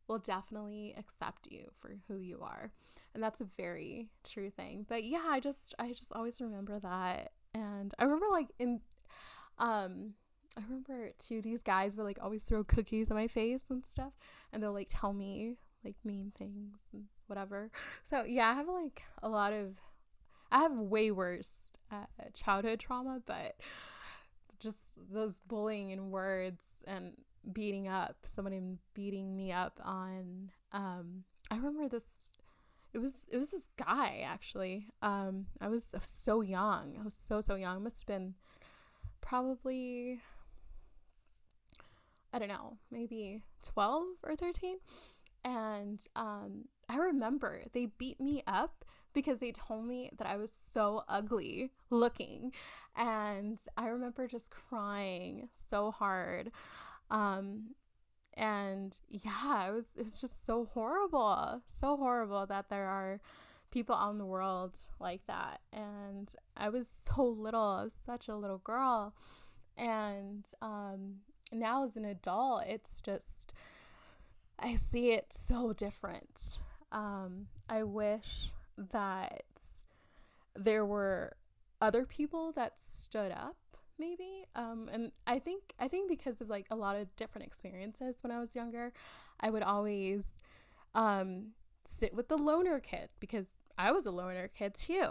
will 0.08 0.20
definitely 0.20 0.94
accept 0.98 1.48
you 1.50 1.72
for 1.74 1.98
who 2.08 2.18
you 2.18 2.40
are. 2.42 2.72
And 3.14 3.24
that's 3.24 3.42
a 3.42 3.46
very 3.58 4.10
true 4.24 4.50
thing. 4.50 4.86
But 4.88 5.04
yeah, 5.04 5.24
I 5.28 5.40
just 5.40 5.76
I 5.78 5.90
just 5.90 6.12
always 6.14 6.42
remember 6.42 6.80
that. 6.80 7.32
And 7.54 7.94
I 8.00 8.04
remember 8.06 8.26
like 8.32 8.48
in 8.58 8.82
um 9.60 10.14
I 10.58 10.62
remember 10.62 11.12
too 11.20 11.42
these 11.42 11.62
guys 11.62 11.96
would 11.96 12.04
like 12.04 12.20
always 12.22 12.44
throw 12.44 12.64
cookies 12.64 13.10
in 13.10 13.16
my 13.16 13.28
face 13.28 13.66
and 13.70 13.86
stuff 13.86 14.14
and 14.52 14.62
they'll 14.62 14.74
like 14.74 14.90
tell 14.90 15.14
me 15.14 15.58
like 15.84 15.96
mean 16.04 16.32
things 16.38 16.82
and 16.94 17.04
whatever. 17.28 17.72
So 18.04 18.24
yeah, 18.24 18.50
I 18.50 18.54
have 18.54 18.68
like 18.68 19.02
a 19.22 19.30
lot 19.30 19.54
of, 19.54 19.80
I 20.52 20.60
have 20.60 20.74
way 20.74 21.12
worse 21.12 21.54
uh, 21.92 22.06
childhood 22.34 22.80
trauma, 22.80 23.22
but 23.26 23.56
just 24.60 25.00
those 25.12 25.40
bullying 25.40 25.92
and 25.92 26.12
words 26.12 26.64
and 26.88 27.14
beating 27.52 27.88
up, 27.88 28.16
somebody 28.24 28.62
beating 28.94 29.36
me 29.36 29.52
up 29.52 29.80
on. 29.84 30.52
Um, 30.72 31.24
I 31.52 31.58
remember 31.58 31.88
this. 31.90 32.06
It 32.94 33.00
was 33.00 33.14
it 33.32 33.38
was 33.38 33.50
this 33.50 33.68
guy 33.78 34.24
actually. 34.26 34.88
Um, 35.02 35.48
I 35.60 35.68
was, 35.68 35.90
I 35.94 35.98
was 35.98 36.08
so 36.08 36.42
young. 36.42 36.96
I 37.00 37.04
was 37.04 37.16
so 37.16 37.42
so 37.42 37.56
young. 37.56 37.84
must 37.84 38.02
have 38.02 38.08
been 38.08 38.36
probably 39.22 40.22
I 42.34 42.40
don't 42.40 42.48
know, 42.48 42.78
maybe 42.90 43.44
12 43.62 44.04
or 44.24 44.36
13. 44.36 44.78
And 45.44 46.00
um, 46.16 46.66
I 46.90 46.98
remember 46.98 47.64
they 47.74 47.88
beat 47.98 48.20
me 48.20 48.44
up 48.48 48.86
because 49.14 49.40
they 49.40 49.52
told 49.52 49.86
me 49.86 50.10
that 50.18 50.28
I 50.28 50.38
was 50.38 50.52
so 50.52 51.04
ugly 51.08 51.72
looking. 51.90 52.52
And 52.96 53.60
I 53.78 53.88
remember 53.88 54.28
just 54.28 54.52
crying 54.52 55.50
so 55.52 55.92
hard. 55.92 56.52
Um, 57.12 57.76
and 58.36 58.98
yeah, 59.10 59.70
it 59.70 59.74
was 59.74 59.88
it 59.96 60.04
was 60.04 60.20
just 60.20 60.46
so 60.46 60.66
horrible. 60.74 61.62
So 61.68 61.98
horrible 61.98 62.46
that 62.48 62.70
there 62.70 62.88
are 62.88 63.20
people 63.72 63.96
out 63.96 64.12
in 64.12 64.18
the 64.18 64.26
world 64.26 64.78
like 65.00 65.26
that. 65.28 65.62
And 65.72 66.30
I 66.56 66.70
was 66.70 66.88
so 66.88 67.24
little. 67.24 67.62
I 67.62 67.84
was 67.84 67.96
such 68.06 68.28
a 68.28 68.36
little 68.36 68.60
girl. 68.60 69.14
And 69.78 70.46
um, 70.62 71.16
now 71.52 71.84
as 71.84 71.96
an 71.96 72.06
adult, 72.06 72.64
it's 72.68 73.02
just 73.02 73.54
I 74.60 74.76
see 74.76 75.12
it 75.12 75.28
so 75.32 75.74
different. 75.74 76.58
Um, 76.92 77.48
I 77.70 77.84
wish 77.84 78.52
that 78.78 79.44
there 80.56 80.86
were 80.86 81.36
other 81.82 82.06
people 82.06 82.52
that 82.54 82.80
stood 82.80 83.32
up 83.32 83.58
maybe. 84.00 84.46
Um, 84.56 84.90
and 84.92 85.12
i 85.28 85.40
think 85.40 85.74
i 85.80 85.88
think 85.88 86.10
because 86.10 86.42
of 86.42 86.50
like 86.50 86.66
a 86.72 86.76
lot 86.76 86.96
of 86.96 87.16
different 87.16 87.46
experiences 87.46 88.18
when 88.22 88.32
i 88.32 88.40
was 88.40 88.56
younger 88.56 88.92
i 89.40 89.50
would 89.50 89.64
always 89.64 90.34
um, 90.96 91.54
sit 91.86 92.14
with 92.14 92.28
the 92.28 92.38
loner 92.38 92.80
kid 92.80 93.10
because 93.20 93.52
i 93.78 93.92
was 93.92 94.06
a 94.06 94.12
loner 94.12 94.48
kid 94.48 94.74
too 94.74 95.08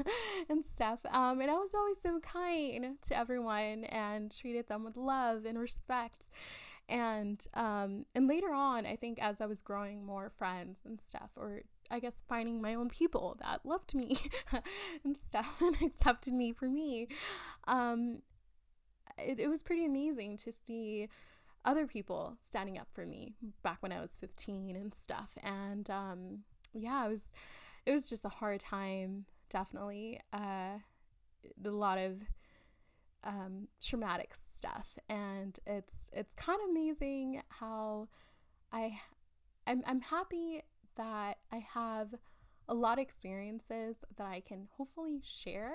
and 0.48 0.64
stuff. 0.64 1.00
Um, 1.10 1.40
and 1.40 1.50
i 1.50 1.54
was 1.54 1.74
always 1.74 2.00
so 2.00 2.20
kind 2.20 2.96
to 3.06 3.16
everyone 3.16 3.84
and 3.84 4.30
treated 4.30 4.68
them 4.68 4.84
with 4.84 4.96
love 4.96 5.44
and 5.44 5.58
respect 5.58 6.28
and 6.88 7.46
um 7.54 8.06
and 8.14 8.28
later 8.28 8.52
on 8.52 8.86
i 8.86 8.94
think 8.94 9.18
as 9.20 9.40
i 9.40 9.46
was 9.46 9.60
growing 9.60 10.04
more 10.04 10.30
friends 10.30 10.82
and 10.84 11.00
stuff 11.00 11.30
or 11.36 11.62
i 11.90 11.98
guess 11.98 12.22
finding 12.28 12.62
my 12.62 12.74
own 12.74 12.88
people 12.88 13.36
that 13.40 13.64
loved 13.64 13.94
me 13.94 14.18
and 15.04 15.16
stuff 15.16 15.60
and 15.60 15.76
accepted 15.82 16.32
me 16.32 16.52
for 16.52 16.68
me 16.68 17.08
um 17.66 18.18
it, 19.18 19.40
it 19.40 19.48
was 19.48 19.62
pretty 19.62 19.84
amazing 19.84 20.36
to 20.36 20.52
see 20.52 21.08
other 21.64 21.86
people 21.86 22.36
standing 22.38 22.78
up 22.78 22.88
for 22.92 23.04
me 23.04 23.34
back 23.62 23.78
when 23.80 23.92
i 23.92 24.00
was 24.00 24.16
15 24.16 24.76
and 24.76 24.94
stuff. 24.94 25.36
And 25.42 25.90
um 25.90 26.38
yeah 26.72 27.06
it 27.06 27.10
was 27.10 27.32
it 27.84 27.92
was 27.92 28.08
just 28.08 28.24
a 28.24 28.30
hard 28.30 28.60
time 28.60 29.26
definitely. 29.50 30.20
Uh 30.32 30.78
a 31.64 31.70
lot 31.70 31.98
of 31.98 32.22
um, 33.26 33.68
traumatic 33.82 34.34
stuff, 34.34 34.98
and 35.08 35.58
it's 35.66 36.10
it's 36.12 36.32
kind 36.34 36.58
of 36.62 36.70
amazing 36.70 37.42
how 37.48 38.08
I 38.72 38.98
I'm 39.66 39.82
I'm 39.86 40.00
happy 40.00 40.62
that 40.96 41.38
I 41.52 41.58
have 41.74 42.14
a 42.68 42.74
lot 42.74 42.98
of 42.98 43.02
experiences 43.02 43.98
that 44.16 44.26
I 44.26 44.40
can 44.40 44.68
hopefully 44.76 45.20
share 45.24 45.74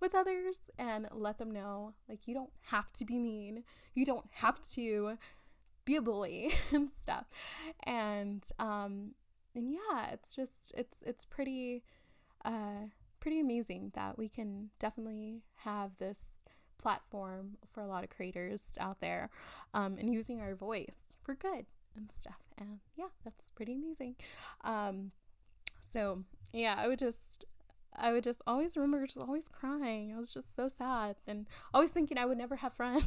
with 0.00 0.14
others 0.14 0.70
and 0.78 1.06
let 1.12 1.38
them 1.38 1.50
know 1.50 1.94
like 2.08 2.26
you 2.26 2.34
don't 2.34 2.52
have 2.70 2.92
to 2.94 3.04
be 3.04 3.18
mean, 3.18 3.64
you 3.94 4.04
don't 4.06 4.26
have 4.32 4.60
to 4.72 5.18
be 5.84 5.96
a 5.96 6.02
bully 6.02 6.52
and 6.72 6.88
stuff. 6.88 7.26
And 7.84 8.44
um 8.58 9.12
and 9.54 9.72
yeah, 9.72 10.10
it's 10.12 10.34
just 10.34 10.72
it's 10.76 11.02
it's 11.06 11.24
pretty 11.24 11.82
uh 12.44 12.88
pretty 13.20 13.40
amazing 13.40 13.92
that 13.94 14.16
we 14.16 14.28
can 14.28 14.70
definitely 14.78 15.42
have 15.64 15.90
this 15.98 16.42
platform 16.80 17.58
for 17.72 17.82
a 17.82 17.86
lot 17.86 18.04
of 18.04 18.10
creators 18.10 18.62
out 18.80 19.00
there 19.00 19.30
um, 19.74 19.96
and 19.98 20.12
using 20.12 20.40
our 20.40 20.54
voice 20.54 21.18
for 21.22 21.34
good 21.34 21.66
and 21.96 22.10
stuff. 22.16 22.40
And 22.58 22.78
yeah, 22.96 23.08
that's 23.24 23.50
pretty 23.50 23.74
amazing. 23.74 24.16
Um, 24.62 25.12
so 25.80 26.24
yeah, 26.52 26.74
I 26.78 26.88
would 26.88 26.98
just 26.98 27.44
I 27.96 28.12
would 28.12 28.24
just 28.24 28.40
always 28.46 28.76
remember 28.76 29.06
just 29.06 29.18
always 29.18 29.48
crying. 29.48 30.12
I 30.14 30.18
was 30.18 30.32
just 30.32 30.54
so 30.54 30.68
sad 30.68 31.16
and 31.26 31.46
always 31.74 31.90
thinking 31.90 32.18
I 32.18 32.24
would 32.24 32.38
never 32.38 32.56
have 32.56 32.72
friends. 32.72 33.04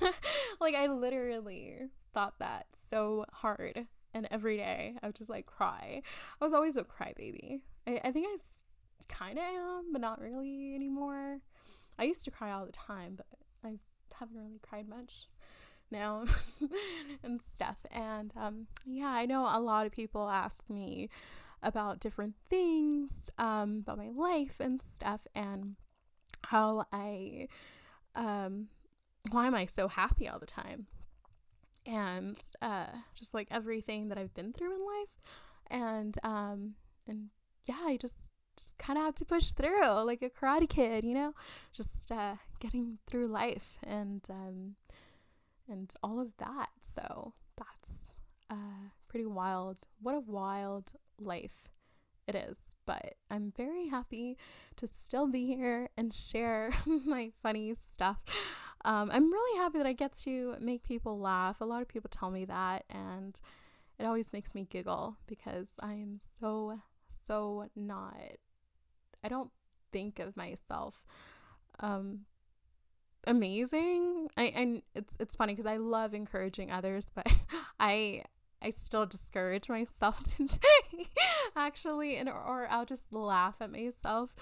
like 0.60 0.74
I 0.74 0.86
literally 0.86 1.88
thought 2.12 2.38
that 2.40 2.66
so 2.88 3.24
hard 3.32 3.86
and 4.12 4.26
every 4.30 4.56
day 4.56 4.96
I 5.02 5.06
would 5.06 5.16
just 5.16 5.30
like 5.30 5.46
cry. 5.46 6.02
I 6.40 6.44
was 6.44 6.52
always 6.52 6.76
a 6.76 6.82
crybaby. 6.82 7.60
I, 7.86 8.00
I 8.04 8.12
think 8.12 8.26
I 8.28 8.36
kind 9.08 9.38
of 9.38 9.44
am, 9.44 9.92
but 9.92 10.00
not 10.00 10.20
really 10.20 10.74
anymore. 10.74 11.40
I 12.00 12.04
used 12.04 12.24
to 12.24 12.30
cry 12.30 12.50
all 12.52 12.66
the 12.66 12.72
time, 12.72 13.14
but 13.16 13.26
I 13.64 13.78
haven't 14.14 14.36
really 14.36 14.60
cried 14.62 14.88
much 14.88 15.28
now 15.90 16.24
and 17.22 17.40
stuff. 17.54 17.76
And 17.90 18.32
um, 18.36 18.66
yeah, 18.86 19.08
I 19.08 19.26
know 19.26 19.42
a 19.52 19.60
lot 19.60 19.86
of 19.86 19.92
people 19.92 20.28
ask 20.28 20.68
me 20.70 21.10
about 21.62 22.00
different 22.00 22.34
things, 22.48 23.30
um, 23.38 23.80
about 23.82 23.98
my 23.98 24.08
life 24.08 24.60
and 24.60 24.80
stuff, 24.82 25.26
and 25.34 25.76
how 26.46 26.86
I, 26.92 27.48
um, 28.16 28.68
why 29.30 29.46
am 29.46 29.54
I 29.54 29.66
so 29.66 29.88
happy 29.88 30.26
all 30.28 30.38
the 30.38 30.46
time? 30.46 30.86
And 31.86 32.38
uh, 32.62 32.86
just 33.14 33.34
like 33.34 33.48
everything 33.50 34.08
that 34.08 34.18
I've 34.18 34.34
been 34.34 34.52
through 34.52 34.74
in 34.74 34.80
life. 34.86 35.08
and 35.70 36.18
um 36.24 36.74
and 37.06 37.28
yeah 37.66 37.78
i 37.84 37.96
just 37.96 38.16
just 38.60 38.76
kind 38.78 38.98
of 38.98 39.04
have 39.04 39.14
to 39.16 39.24
push 39.24 39.50
through 39.52 39.86
like 40.04 40.22
a 40.22 40.30
karate 40.30 40.68
kid 40.68 41.04
you 41.04 41.14
know? 41.14 41.34
Just 41.72 42.12
uh 42.12 42.36
getting 42.60 42.98
through 43.06 43.26
life 43.28 43.78
and 43.82 44.22
um 44.30 44.76
and 45.68 45.92
all 46.02 46.20
of 46.20 46.36
that. 46.38 46.68
So 46.94 47.32
that's 47.56 48.20
uh 48.50 48.90
pretty 49.08 49.26
wild. 49.26 49.76
What 50.00 50.14
a 50.14 50.20
wild 50.20 50.92
life 51.18 51.68
it 52.26 52.34
is. 52.34 52.58
But 52.86 53.14
i'm 53.30 53.52
very 53.56 53.88
happy 53.88 54.36
to 54.76 54.86
still 54.86 55.26
be 55.26 55.46
here 55.46 55.88
and 55.96 56.12
share 56.12 56.70
my 56.86 57.30
funny 57.42 57.74
stuff. 57.74 58.18
Um, 58.84 59.10
i'm 59.12 59.30
really 59.30 59.58
happy 59.58 59.78
that 59.78 59.86
i 59.86 59.92
get 59.92 60.12
to 60.24 60.56
make 60.60 60.82
people 60.82 61.18
laugh. 61.18 61.60
A 61.60 61.64
lot 61.64 61.82
of 61.82 61.88
people 61.88 62.10
tell 62.12 62.30
me 62.30 62.44
that 62.46 62.84
and 62.90 63.40
it 64.00 64.06
always 64.06 64.32
makes 64.32 64.54
me 64.54 64.66
giggle 64.68 65.18
because 65.26 65.72
I 65.78 65.92
am 65.92 66.20
so, 66.40 66.80
so 67.26 67.66
not, 67.76 68.16
I 69.22 69.28
don't 69.28 69.50
think 69.92 70.18
of 70.18 70.36
myself 70.36 71.02
um, 71.80 72.20
amazing. 73.26 74.28
I, 74.36 74.44
and 74.44 74.82
it's, 74.94 75.16
it's 75.18 75.34
funny 75.34 75.52
because 75.52 75.66
I 75.66 75.78
love 75.78 76.14
encouraging 76.14 76.70
others, 76.70 77.06
but 77.14 77.26
I, 77.80 78.24
I 78.62 78.70
still 78.70 79.06
discourage 79.06 79.68
myself 79.68 80.22
today, 80.36 81.08
actually, 81.56 82.16
and 82.16 82.28
or 82.28 82.68
I'll 82.70 82.86
just 82.86 83.12
laugh 83.12 83.56
at 83.60 83.72
myself 83.72 84.34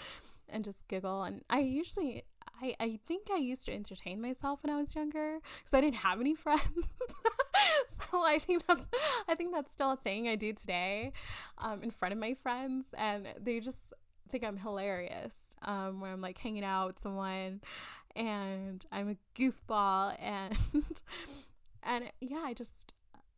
and 0.49 0.65
just 0.65 0.87
giggle. 0.89 1.23
And 1.23 1.43
I 1.49 1.61
usually 1.61 2.25
I, 2.61 2.75
I 2.81 2.99
think 3.07 3.29
I 3.33 3.37
used 3.37 3.67
to 3.67 3.73
entertain 3.73 4.21
myself 4.21 4.63
when 4.63 4.75
I 4.75 4.79
was 4.79 4.97
younger 4.97 5.39
because 5.59 5.75
I 5.75 5.81
didn't 5.81 5.97
have 5.97 6.21
any 6.21 6.35
friends. 6.35 6.63
so 8.11 8.21
I 8.21 8.39
think 8.39 8.67
that's 8.67 8.89
I 9.29 9.35
think 9.35 9.53
that's 9.53 9.71
still 9.71 9.93
a 9.93 9.97
thing 9.97 10.29
I 10.29 10.35
do 10.35 10.53
today 10.53 11.13
um, 11.59 11.83
in 11.83 11.91
front 11.91 12.13
of 12.13 12.19
my 12.19 12.35
friends, 12.35 12.87
and 12.97 13.29
they 13.41 13.61
just 13.61 13.93
think 14.29 14.45
I'm 14.45 14.57
hilarious 14.57 15.57
um, 15.63 16.01
when 16.01 16.13
I'm 16.13 16.21
like 16.21 16.39
hanging 16.39 16.65
out 16.65 16.89
with 16.89 16.99
someone, 16.99 17.61
and 18.15 18.85
I'm 18.93 19.11
a 19.11 19.41
goofball, 19.41 20.17
and 20.21 20.57
and 21.83 22.05
yeah, 22.21 22.43
I 22.45 22.55
just 22.55 22.93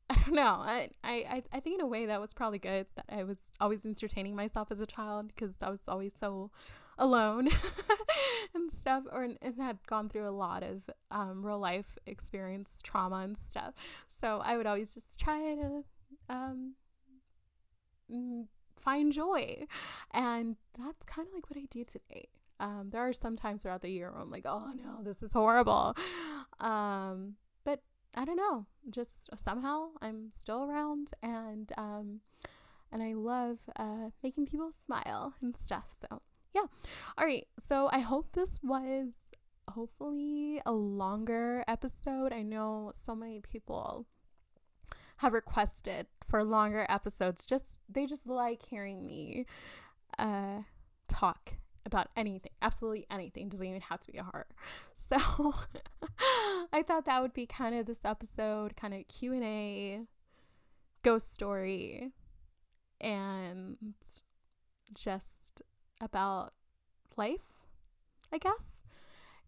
I 0.09 0.15
don't 0.15 0.35
know. 0.35 0.43
I, 0.43 0.91
I, 1.05 1.43
I 1.53 1.61
think 1.61 1.77
in 1.77 1.81
a 1.81 1.87
way 1.87 2.07
that 2.07 2.21
was 2.21 2.33
probably 2.33 2.59
good 2.59 2.87
that 2.97 3.05
I 3.09 3.23
was 3.23 3.39
always 3.61 3.87
entertaining 3.87 4.35
myself 4.35 4.73
as 4.73 4.81
a 4.81 4.87
child 4.87 5.29
because 5.29 5.55
I 5.63 5.71
was 5.71 5.83
always 5.87 6.13
so 6.17 6.51
alone 6.99 7.49
and 8.55 8.71
stuff 8.71 9.05
or 9.11 9.23
and 9.23 9.39
had 9.59 9.79
gone 9.87 10.09
through 10.09 10.29
a 10.29 10.31
lot 10.31 10.63
of 10.63 10.89
um, 11.11 11.45
real 11.45 11.59
life 11.59 11.99
experience 12.07 12.81
trauma 12.83 13.17
and 13.17 13.37
stuff 13.39 13.73
so 14.07 14.43
i 14.45 14.57
would 14.57 14.67
always 14.67 14.93
just 14.93 15.19
try 15.19 15.55
to 15.55 15.85
um, 16.29 16.75
find 18.81 19.13
joy 19.13 19.67
and 20.13 20.57
that's 20.79 21.05
kind 21.05 21.29
of 21.29 21.35
like 21.35 21.49
what 21.51 21.59
i 21.59 21.67
do 21.71 21.85
today 21.85 22.29
um, 22.59 22.89
there 22.91 23.01
are 23.01 23.13
some 23.13 23.37
times 23.37 23.63
throughout 23.63 23.83
the 23.83 23.89
year 23.89 24.11
where 24.11 24.21
i'm 24.21 24.31
like 24.31 24.47
oh 24.47 24.71
no 24.77 25.03
this 25.03 25.23
is 25.23 25.33
horrible 25.33 25.97
um, 26.61 27.35
but 27.65 27.81
i 28.15 28.25
don't 28.25 28.37
know 28.37 28.67
just 28.91 29.29
somehow 29.37 29.89
i'm 30.03 30.31
still 30.31 30.65
around 30.65 31.11
and 31.23 31.73
um, 31.79 32.21
and 32.93 33.03
I 33.03 33.13
love 33.15 33.59
uh, 33.77 34.11
making 34.23 34.47
people 34.47 34.73
smile 34.73 35.35
and 35.41 35.57
stuff. 35.57 35.85
So 36.01 36.23
yeah. 36.55 36.67
All 37.17 37.25
right. 37.25 37.47
So 37.65 37.89
I 37.93 38.01
hope 38.01 38.33
this 38.33 38.59
was 38.63 39.13
hopefully 39.69 40.61
a 40.67 40.73
longer 40.73 41.65
episode. 41.69 42.33
I 42.33 42.43
know 42.43 42.93
so 42.95 43.15
many 43.15 43.41
people 43.41 44.07
have 45.21 45.33
requested 45.33 46.07
for 46.29 46.43
longer 46.45 46.87
episodes. 46.89 47.45
Just 47.47 47.81
they 47.89 48.07
just 48.07 48.27
like 48.27 48.65
hearing 48.67 49.07
me 49.07 49.47
uh 50.19 50.63
talk 51.09 51.55
about 51.85 52.09
anything. 52.17 52.53
Absolutely 52.63 53.07
anything. 53.11 53.49
Doesn't 53.49 53.67
even 53.67 53.81
have 53.83 54.01
to 54.01 54.13
be 54.13 54.19
a 54.19 54.25
horror. 54.25 54.47
So 54.95 55.17
I 56.73 56.85
thought 56.87 57.05
that 57.07 57.21
would 57.21 57.33
be 57.33 57.45
kind 57.45 57.75
of 57.75 57.87
this 57.87 58.05
episode, 58.05 58.77
kind 58.77 58.95
of 58.95 59.09
Q&A, 59.09 60.03
ghost 61.03 61.35
story 61.35 62.13
and 63.01 63.77
just 64.95 65.63
about 66.01 66.53
life, 67.17 67.55
I 68.33 68.39
guess. 68.39 68.80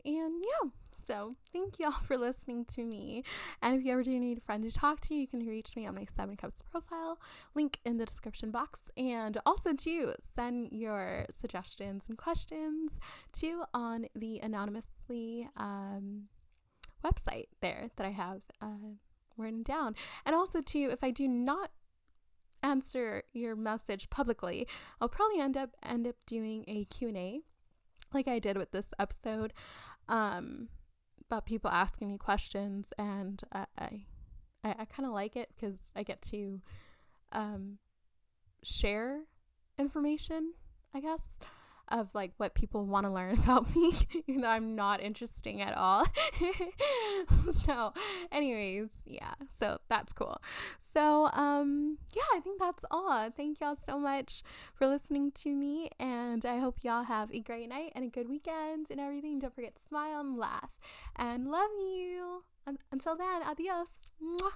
And 0.05 0.43
yeah, 0.43 0.71
so 1.07 1.37
thank 1.53 1.79
y'all 1.79 1.93
for 2.03 2.17
listening 2.17 2.65
to 2.73 2.85
me. 2.85 3.23
And 3.61 3.79
if 3.79 3.85
you 3.85 3.93
ever 3.93 4.03
do 4.03 4.19
need 4.19 4.39
a 4.39 4.41
friend 4.41 4.63
to 4.65 4.71
talk 4.71 5.01
to, 5.03 5.15
you 5.15 5.27
can 5.27 5.47
reach 5.47 5.77
me 5.77 5.87
on 5.87 5.95
my 5.95 6.05
Seven 6.05 6.37
Cups 6.37 6.63
profile, 6.63 7.19
link 7.55 7.79
in 7.85 7.99
the 7.99 8.05
description 8.05 8.51
box. 8.51 8.83
And 8.97 9.39
also, 9.47 9.73
to 9.73 10.15
send 10.35 10.69
your 10.73 11.27
suggestions 11.31 12.07
and 12.09 12.19
questions 12.19 12.99
to 13.35 13.65
on 13.73 14.07
the 14.15 14.39
anonymously 14.41 15.49
um, 15.57 16.25
website 17.05 17.49
there 17.61 17.91
that 17.97 18.07
I 18.07 18.11
have 18.11 18.43
uh, 18.61 18.97
written 19.37 19.63
down. 19.63 19.95
And 20.27 20.35
also, 20.35 20.61
too, 20.61 20.89
if 20.93 21.05
I 21.05 21.11
do 21.11 21.29
not 21.29 21.71
answer 22.63 23.25
your 23.33 23.57
message 23.57 24.11
publicly, 24.11 24.67
I'll 25.01 25.09
probably 25.09 25.41
end 25.41 25.57
up 25.57 25.71
end 25.83 26.07
up 26.07 26.17
doing 26.27 26.65
a 26.69 26.85
Q&A 26.85 27.41
like 28.15 28.29
I 28.29 28.39
did 28.39 28.57
with 28.57 28.73
this 28.73 28.93
episode 28.99 29.53
um 30.09 30.69
about 31.27 31.47
people 31.47 31.71
asking 31.71 32.09
me 32.09 32.19
questions 32.19 32.93
and 32.99 33.43
I 33.53 33.67
I, 33.79 34.05
I 34.65 34.85
kind 34.85 35.07
of 35.07 35.13
like 35.13 35.37
it 35.37 35.51
cuz 35.59 35.93
I 35.97 36.03
get 36.03 36.21
to 36.23 36.61
um 37.33 37.79
share 38.63 39.23
information, 39.79 40.53
I 40.95 41.01
guess 41.01 41.39
of 41.93 42.15
like 42.15 42.33
what 42.39 42.55
people 42.55 42.85
want 42.85 43.07
to 43.07 43.13
learn 43.13 43.39
about 43.43 43.75
me, 43.77 43.93
even 44.27 44.43
though 44.43 44.49
I'm 44.49 44.75
not 44.75 45.01
interesting 45.01 45.61
at 45.61 45.77
all. 45.77 46.07
so, 47.65 47.93
anyways, 48.33 48.89
yeah, 49.07 49.35
so 49.59 49.79
that's 49.89 50.13
cool. 50.13 50.41
So, 50.93 51.27
um, 51.33 51.99
yeah, 52.15 52.23
I 52.35 52.41
think 52.41 52.59
that's 52.59 52.85
all. 52.91 53.31
Thank 53.31 53.61
y'all 53.61 53.77
so 53.77 53.99
much 53.99 54.43
for 54.75 54.87
listening 54.87 55.31
to 55.33 55.51
me, 55.51 55.91
and 56.01 56.45
I 56.45 56.59
hope 56.59 56.79
y'all 56.83 57.05
have 57.05 57.33
a 57.33 57.41
great 57.41 57.69
night 57.69 57.93
and 57.95 58.05
a 58.05 58.09
good 58.09 58.29
weekend 58.29 58.87
and 58.91 58.99
everything. 58.99 59.39
Don't 59.39 59.55
forget 59.55 59.77
to 59.77 59.83
smile 59.89 60.21
and 60.21 60.39
laugh, 60.39 60.71
and 61.17 61.51
love 61.51 61.71
you. 61.79 62.45
Until 62.93 63.17
then, 63.17 63.43
adios. 63.43 64.11
Mwah. 64.23 64.53